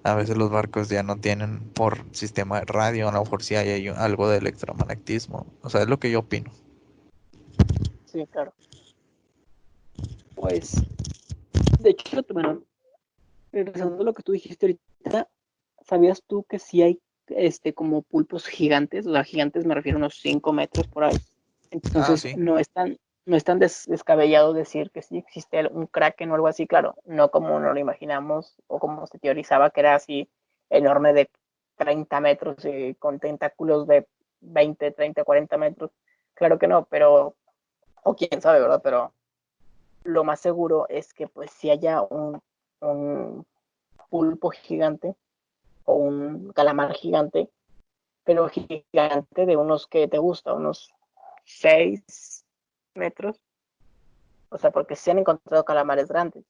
A 0.02 0.14
veces 0.14 0.37
los 0.37 0.50
barcos 0.50 0.90
ya 0.90 1.02
no 1.02 1.16
tienen 1.16 1.61
por 1.70 2.04
sistema 2.14 2.61
de 2.61 2.66
radio, 2.66 3.09
a 3.09 3.12
lo 3.12 3.22
mejor 3.22 3.42
sí 3.42 3.57
hay 3.57 3.88
algo 3.88 4.28
de 4.28 4.37
electromagnetismo. 4.37 5.46
O 5.62 5.70
sea, 5.70 5.83
es 5.83 5.88
lo 5.88 5.98
que 5.98 6.11
yo 6.11 6.20
opino. 6.20 6.52
Sí, 8.04 8.26
claro. 8.30 8.52
Pues 10.35 10.74
de 11.80 11.90
hecho, 11.90 12.22
bueno, 12.30 12.62
regresando 13.50 14.02
a 14.02 14.04
lo 14.04 14.12
que 14.12 14.22
tú 14.22 14.33
dijiste 14.33 14.66
ahorita, 14.66 15.28
¿sabías 15.87 16.22
tú 16.26 16.44
que 16.44 16.59
sí 16.59 16.83
hay 16.83 17.00
este 17.28 17.72
como 17.72 18.02
pulpos 18.02 18.46
gigantes? 18.46 19.07
O 19.07 19.12
sea, 19.12 19.24
gigantes 19.24 19.64
me 19.64 19.74
refiero 19.74 19.96
a 19.96 20.00
unos 20.00 20.18
5 20.20 20.52
metros 20.52 20.87
por 20.88 21.04
ahí. 21.04 21.16
Entonces, 21.74 22.34
ah, 22.34 22.38
no 22.38 22.58
es 22.58 22.68
tan, 22.70 22.96
no 23.26 23.37
es 23.37 23.42
tan 23.42 23.58
descabellado 23.58 24.52
decir 24.52 24.90
que 24.92 25.02
sí 25.02 25.18
existe 25.18 25.66
un 25.66 25.87
kraken 25.87 26.30
o 26.30 26.34
algo 26.37 26.46
así, 26.46 26.66
claro, 26.68 26.94
no 27.04 27.30
como 27.30 27.58
no 27.58 27.72
lo 27.72 27.80
imaginamos 27.80 28.54
o 28.68 28.78
como 28.78 29.06
se 29.08 29.18
teorizaba 29.18 29.70
que 29.70 29.80
era 29.80 29.96
así 29.96 30.28
enorme 30.70 31.12
de 31.12 31.28
30 31.76 32.20
metros 32.20 32.64
y 32.64 32.94
con 32.94 33.18
tentáculos 33.18 33.88
de 33.88 34.06
20, 34.40 34.92
30, 34.92 35.24
40 35.24 35.56
metros. 35.58 35.90
Claro 36.34 36.58
que 36.58 36.68
no, 36.68 36.84
pero, 36.84 37.34
o 38.04 38.14
quién 38.14 38.40
sabe, 38.40 38.60
¿verdad? 38.60 38.80
Pero 38.82 39.12
lo 40.04 40.22
más 40.22 40.38
seguro 40.38 40.87
es 40.88 41.12
que 41.12 41.26
pues 41.26 41.50
si 41.50 41.70
haya 41.70 42.02
un, 42.02 42.40
pulpo 44.10 44.50
gigante 44.50 45.16
o 45.87 45.94
un 45.94 46.52
calamar 46.52 46.92
gigante, 46.92 47.48
pero 48.22 48.48
gigante 48.48 49.46
de 49.46 49.56
unos 49.56 49.88
que 49.88 50.06
te 50.06 50.18
gusta, 50.18 50.52
unos 50.52 50.93
6 51.44 52.44
metros. 52.94 53.40
O 54.48 54.59
sea, 54.59 54.70
porque 54.70 54.96
se 54.96 55.11
han 55.11 55.18
encontrado 55.18 55.64
calamares 55.64 56.09
grandes. 56.09 56.44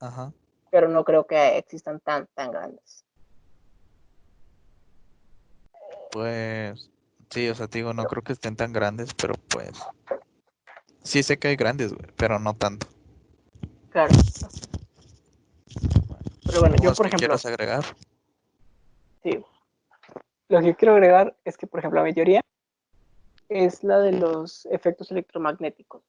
Ajá. 0.00 0.32
Pero 0.70 0.88
no 0.88 1.04
creo 1.04 1.26
que 1.26 1.58
existan 1.58 2.00
tan, 2.00 2.26
tan 2.34 2.50
grandes. 2.50 3.04
Pues 6.10 6.90
sí, 7.30 7.48
o 7.48 7.54
sea, 7.54 7.68
te 7.68 7.78
digo, 7.78 7.92
no 7.92 8.04
creo 8.04 8.22
que 8.22 8.32
estén 8.32 8.56
tan 8.56 8.72
grandes, 8.72 9.14
pero 9.14 9.34
pues 9.48 9.80
Sí 11.04 11.22
sé 11.22 11.38
que 11.38 11.48
hay 11.48 11.56
grandes, 11.56 11.92
güey, 11.92 12.10
pero 12.16 12.38
no 12.38 12.54
tanto. 12.54 12.86
Claro. 13.90 14.12
Pero 16.46 16.60
bueno, 16.60 16.76
yo 16.82 16.94
por 16.94 17.06
ejemplo... 17.06 17.28
¿Quieres 17.28 17.46
agregar? 17.46 17.84
Sí. 19.22 19.44
Lo 20.48 20.60
que 20.60 20.74
quiero 20.74 20.94
agregar 20.94 21.36
es 21.44 21.58
que, 21.58 21.66
por 21.66 21.80
ejemplo, 21.80 22.00
la 22.00 22.04
mi 22.04 22.14
teoría 22.14 22.40
es 23.54 23.84
la 23.84 23.98
de 24.00 24.12
los 24.12 24.66
efectos 24.66 25.10
electromagnéticos. 25.10 26.02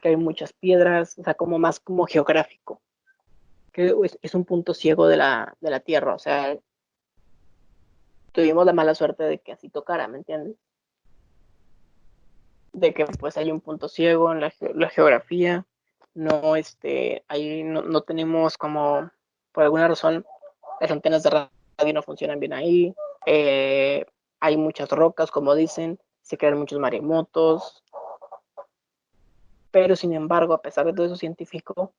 Que 0.00 0.10
hay 0.10 0.16
muchas 0.16 0.52
piedras, 0.52 1.18
o 1.18 1.24
sea, 1.24 1.34
como 1.34 1.58
más 1.58 1.80
como 1.80 2.06
geográfico. 2.06 2.80
Que 3.72 3.94
es, 4.22 4.34
un 4.34 4.44
punto 4.44 4.74
ciego 4.74 5.06
de 5.08 5.16
la, 5.16 5.56
de 5.60 5.70
la 5.70 5.80
Tierra, 5.80 6.14
o 6.14 6.18
sea, 6.18 6.56
tuvimos 8.32 8.66
la 8.66 8.72
mala 8.72 8.94
suerte 8.94 9.24
de 9.24 9.38
que 9.38 9.52
así 9.52 9.68
tocara, 9.68 10.08
¿me 10.08 10.18
entiendes? 10.18 10.56
de 12.72 12.94
que 12.94 13.04
pues 13.06 13.36
hay 13.36 13.50
un 13.50 13.60
punto 13.60 13.88
ciego 13.88 14.32
en 14.32 14.40
la, 14.40 14.50
geografía, 14.90 15.66
no, 16.14 16.56
este, 16.56 17.24
ahí 17.28 17.62
no, 17.62 18.00
tenemos 18.02 18.56
como, 18.56 19.10
por 19.52 19.64
alguna 19.64 19.88
razón, 19.88 20.24
las 20.80 20.90
antenas 20.90 21.22
de 21.22 21.30
radio 21.30 21.92
no 21.92 22.02
funcionan 22.02 22.40
bien 22.40 22.52
ahí, 22.52 22.94
eh, 23.26 24.06
hay 24.40 24.56
muchas 24.56 24.88
rocas, 24.90 25.30
como 25.30 25.54
dicen, 25.54 25.98
se 26.28 26.36
crean 26.36 26.58
muchos 26.58 26.78
maremotos, 26.78 27.82
pero 29.70 29.96
sin 29.96 30.12
embargo, 30.12 30.52
a 30.52 30.60
pesar 30.60 30.84
de 30.84 30.92
todo 30.92 31.06
eso 31.06 31.16
científico, 31.16 31.94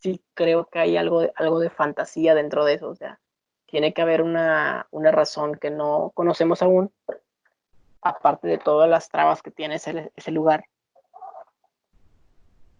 sí 0.00 0.20
creo 0.34 0.66
que 0.66 0.80
hay 0.80 0.96
algo 0.96 1.20
de, 1.20 1.32
algo 1.36 1.60
de 1.60 1.70
fantasía 1.70 2.34
dentro 2.34 2.64
de 2.64 2.74
eso, 2.74 2.88
o 2.88 2.96
sea, 2.96 3.20
tiene 3.66 3.94
que 3.94 4.02
haber 4.02 4.22
una, 4.22 4.88
una 4.90 5.12
razón 5.12 5.54
que 5.54 5.70
no 5.70 6.10
conocemos 6.14 6.62
aún, 6.62 6.92
aparte 8.02 8.48
de 8.48 8.58
todas 8.58 8.90
las 8.90 9.08
trabas 9.08 9.40
que 9.40 9.52
tiene 9.52 9.76
ese, 9.76 10.10
ese 10.16 10.32
lugar, 10.32 10.64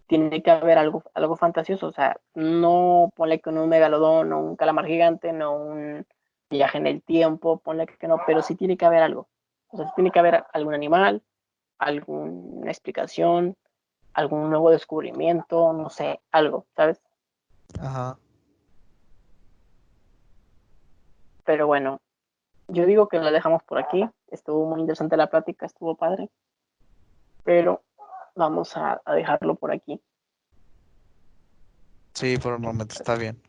tiene 0.07 0.43
que 0.43 0.51
haber 0.51 0.77
algo, 0.77 1.03
algo 1.13 1.37
fantasioso. 1.37 1.87
O 1.87 1.91
sea, 1.93 2.19
no 2.33 3.13
ponle 3.15 3.39
con 3.39 3.57
un 3.57 3.69
megalodón 3.69 4.33
o 4.33 4.39
un 4.39 4.55
calamar 4.57 4.87
gigante, 4.87 5.31
no 5.31 5.55
un 5.55 6.05
viaje 6.49 6.77
en 6.77 6.87
el 6.87 7.01
tiempo, 7.01 7.59
ponle 7.59 7.87
que 7.87 8.07
no, 8.09 8.21
pero 8.25 8.41
sí 8.41 8.55
tiene 8.55 8.77
que 8.77 8.85
haber 8.85 9.03
algo. 9.03 9.27
O 9.69 9.77
sea, 9.77 9.91
tiene 9.95 10.11
que 10.11 10.19
haber 10.19 10.45
algún 10.53 10.73
animal, 10.73 11.23
alguna 11.77 12.71
explicación, 12.71 13.55
algún 14.13 14.49
nuevo 14.49 14.71
descubrimiento, 14.71 15.73
no 15.73 15.89
sé, 15.89 16.21
algo, 16.31 16.65
¿sabes? 16.75 17.01
Ajá. 17.79 18.17
Pero 21.45 21.67
bueno, 21.67 22.01
yo 22.67 22.85
digo 22.85 23.07
que 23.07 23.19
lo 23.19 23.31
dejamos 23.31 23.63
por 23.63 23.79
aquí. 23.79 24.07
Estuvo 24.27 24.65
muy 24.65 24.81
interesante 24.81 25.15
la 25.17 25.29
plática, 25.29 25.65
estuvo 25.65 25.95
padre. 25.95 26.29
Pero 27.43 27.83
vamos 28.35 28.75
a, 28.75 29.01
dejarlo 29.15 29.55
por 29.55 29.71
aquí. 29.71 30.01
Sí, 32.13 32.37
por 32.37 32.53
el 32.53 32.59
momento 32.59 32.95
está 32.95 33.15
bien. 33.15 33.41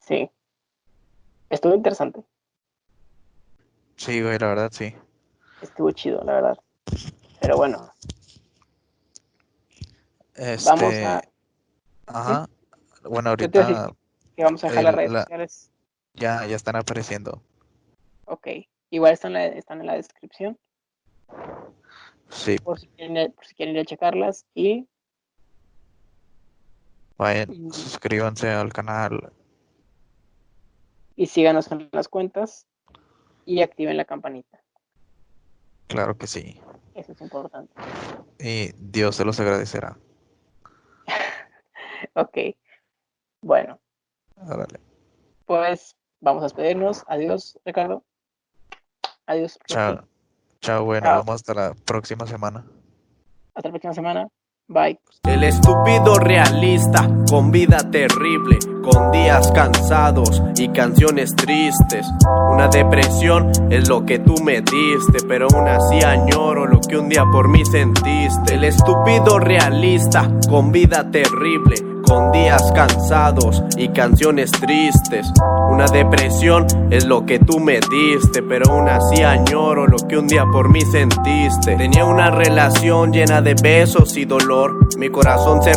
Sí. 0.00 0.30
Estuvo 1.48 1.74
interesante. 1.74 2.22
Sí, 3.96 4.22
güey, 4.22 4.38
la 4.38 4.48
verdad, 4.48 4.70
sí. 4.72 4.94
Estuvo 5.62 5.90
chido, 5.92 6.22
la 6.24 6.34
verdad. 6.34 6.58
Pero 7.40 7.56
bueno. 7.56 7.92
Este... 10.34 10.70
Vamos 10.70 10.94
a. 10.94 11.22
Ajá. 12.06 12.48
Bueno, 13.02 13.30
ahorita. 13.30 13.92
Que 14.36 14.44
vamos 14.44 14.64
a 14.64 14.68
dejar 14.68 14.84
las 14.84 14.94
redes 14.94 15.12
sociales. 15.12 15.70
Ya, 16.14 16.46
ya 16.46 16.56
están 16.56 16.76
apareciendo. 16.76 17.42
Ok. 18.24 18.48
Igual 18.90 19.12
están, 19.12 19.36
están 19.36 19.80
en 19.80 19.86
la 19.86 19.94
descripción. 19.94 20.58
Sí. 22.30 22.58
Por 22.58 22.80
si 22.80 22.86
quieren, 22.88 23.34
si 23.42 23.54
quieren 23.54 23.74
ir 23.76 23.82
a 23.82 23.84
checarlas. 23.84 24.46
Y. 24.54 24.88
Vayan, 27.18 27.72
suscríbanse 27.72 28.48
al 28.50 28.72
canal. 28.72 29.32
Y 31.16 31.26
síganos 31.26 31.70
en 31.70 31.88
las 31.92 32.08
cuentas. 32.08 32.66
Y 33.44 33.62
activen 33.62 33.96
la 33.96 34.04
campanita. 34.04 34.62
Claro 35.90 36.16
que 36.16 36.28
sí. 36.28 36.60
Eso 36.94 37.10
es 37.10 37.20
importante. 37.20 37.74
Y 38.38 38.70
Dios 38.78 39.16
se 39.16 39.24
los 39.24 39.40
agradecerá. 39.40 39.96
ok. 42.14 42.38
Bueno. 43.42 43.80
Pues 45.46 45.96
vamos 46.20 46.42
a 46.42 46.46
despedirnos. 46.46 47.04
Adiós, 47.08 47.58
Ricardo. 47.64 48.04
Adiós. 49.26 49.58
Chao. 49.66 50.06
Chao, 50.60 50.84
bueno, 50.84 51.08
vamos 51.08 51.34
hasta 51.34 51.54
la 51.54 51.74
próxima 51.74 52.24
semana. 52.26 52.64
Hasta 53.54 53.68
la 53.68 53.72
próxima 53.72 53.94
semana. 53.94 54.28
El 55.24 55.42
estúpido 55.42 56.14
realista, 56.20 57.10
con 57.28 57.50
vida 57.50 57.78
terrible, 57.90 58.56
con 58.84 59.10
días 59.10 59.50
cansados 59.50 60.40
y 60.56 60.68
canciones 60.68 61.34
tristes. 61.34 62.06
Una 62.52 62.68
depresión 62.68 63.50
es 63.68 63.88
lo 63.88 64.06
que 64.06 64.20
tú 64.20 64.36
me 64.44 64.60
diste, 64.60 65.26
pero 65.26 65.48
aún 65.52 65.66
así 65.66 66.04
añoro 66.04 66.66
lo 66.66 66.80
que 66.80 66.96
un 66.96 67.08
día 67.08 67.24
por 67.32 67.48
mí 67.48 67.64
sentiste. 67.64 68.54
El 68.54 68.62
estúpido 68.62 69.40
realista, 69.40 70.30
con 70.48 70.70
vida 70.70 71.10
terrible 71.10 71.74
con 72.10 72.32
días 72.32 72.72
cansados 72.74 73.62
y 73.76 73.88
canciones 73.90 74.50
tristes. 74.50 75.32
Una 75.70 75.86
depresión 75.86 76.66
es 76.90 77.04
lo 77.04 77.24
que 77.24 77.38
tú 77.38 77.60
me 77.60 77.74
diste, 77.74 78.42
pero 78.42 78.72
aún 78.72 78.88
así 78.88 79.22
añoro 79.22 79.86
lo 79.86 79.96
que 80.08 80.18
un 80.18 80.26
día 80.26 80.44
por 80.44 80.68
mí 80.68 80.80
sentiste. 80.80 81.76
Tenía 81.76 82.04
una 82.04 82.32
relación 82.32 83.12
llena 83.12 83.40
de 83.40 83.54
besos 83.54 84.16
y 84.16 84.24
dolor, 84.24 84.88
mi 84.98 85.08
corazón 85.08 85.62
se 85.62 85.70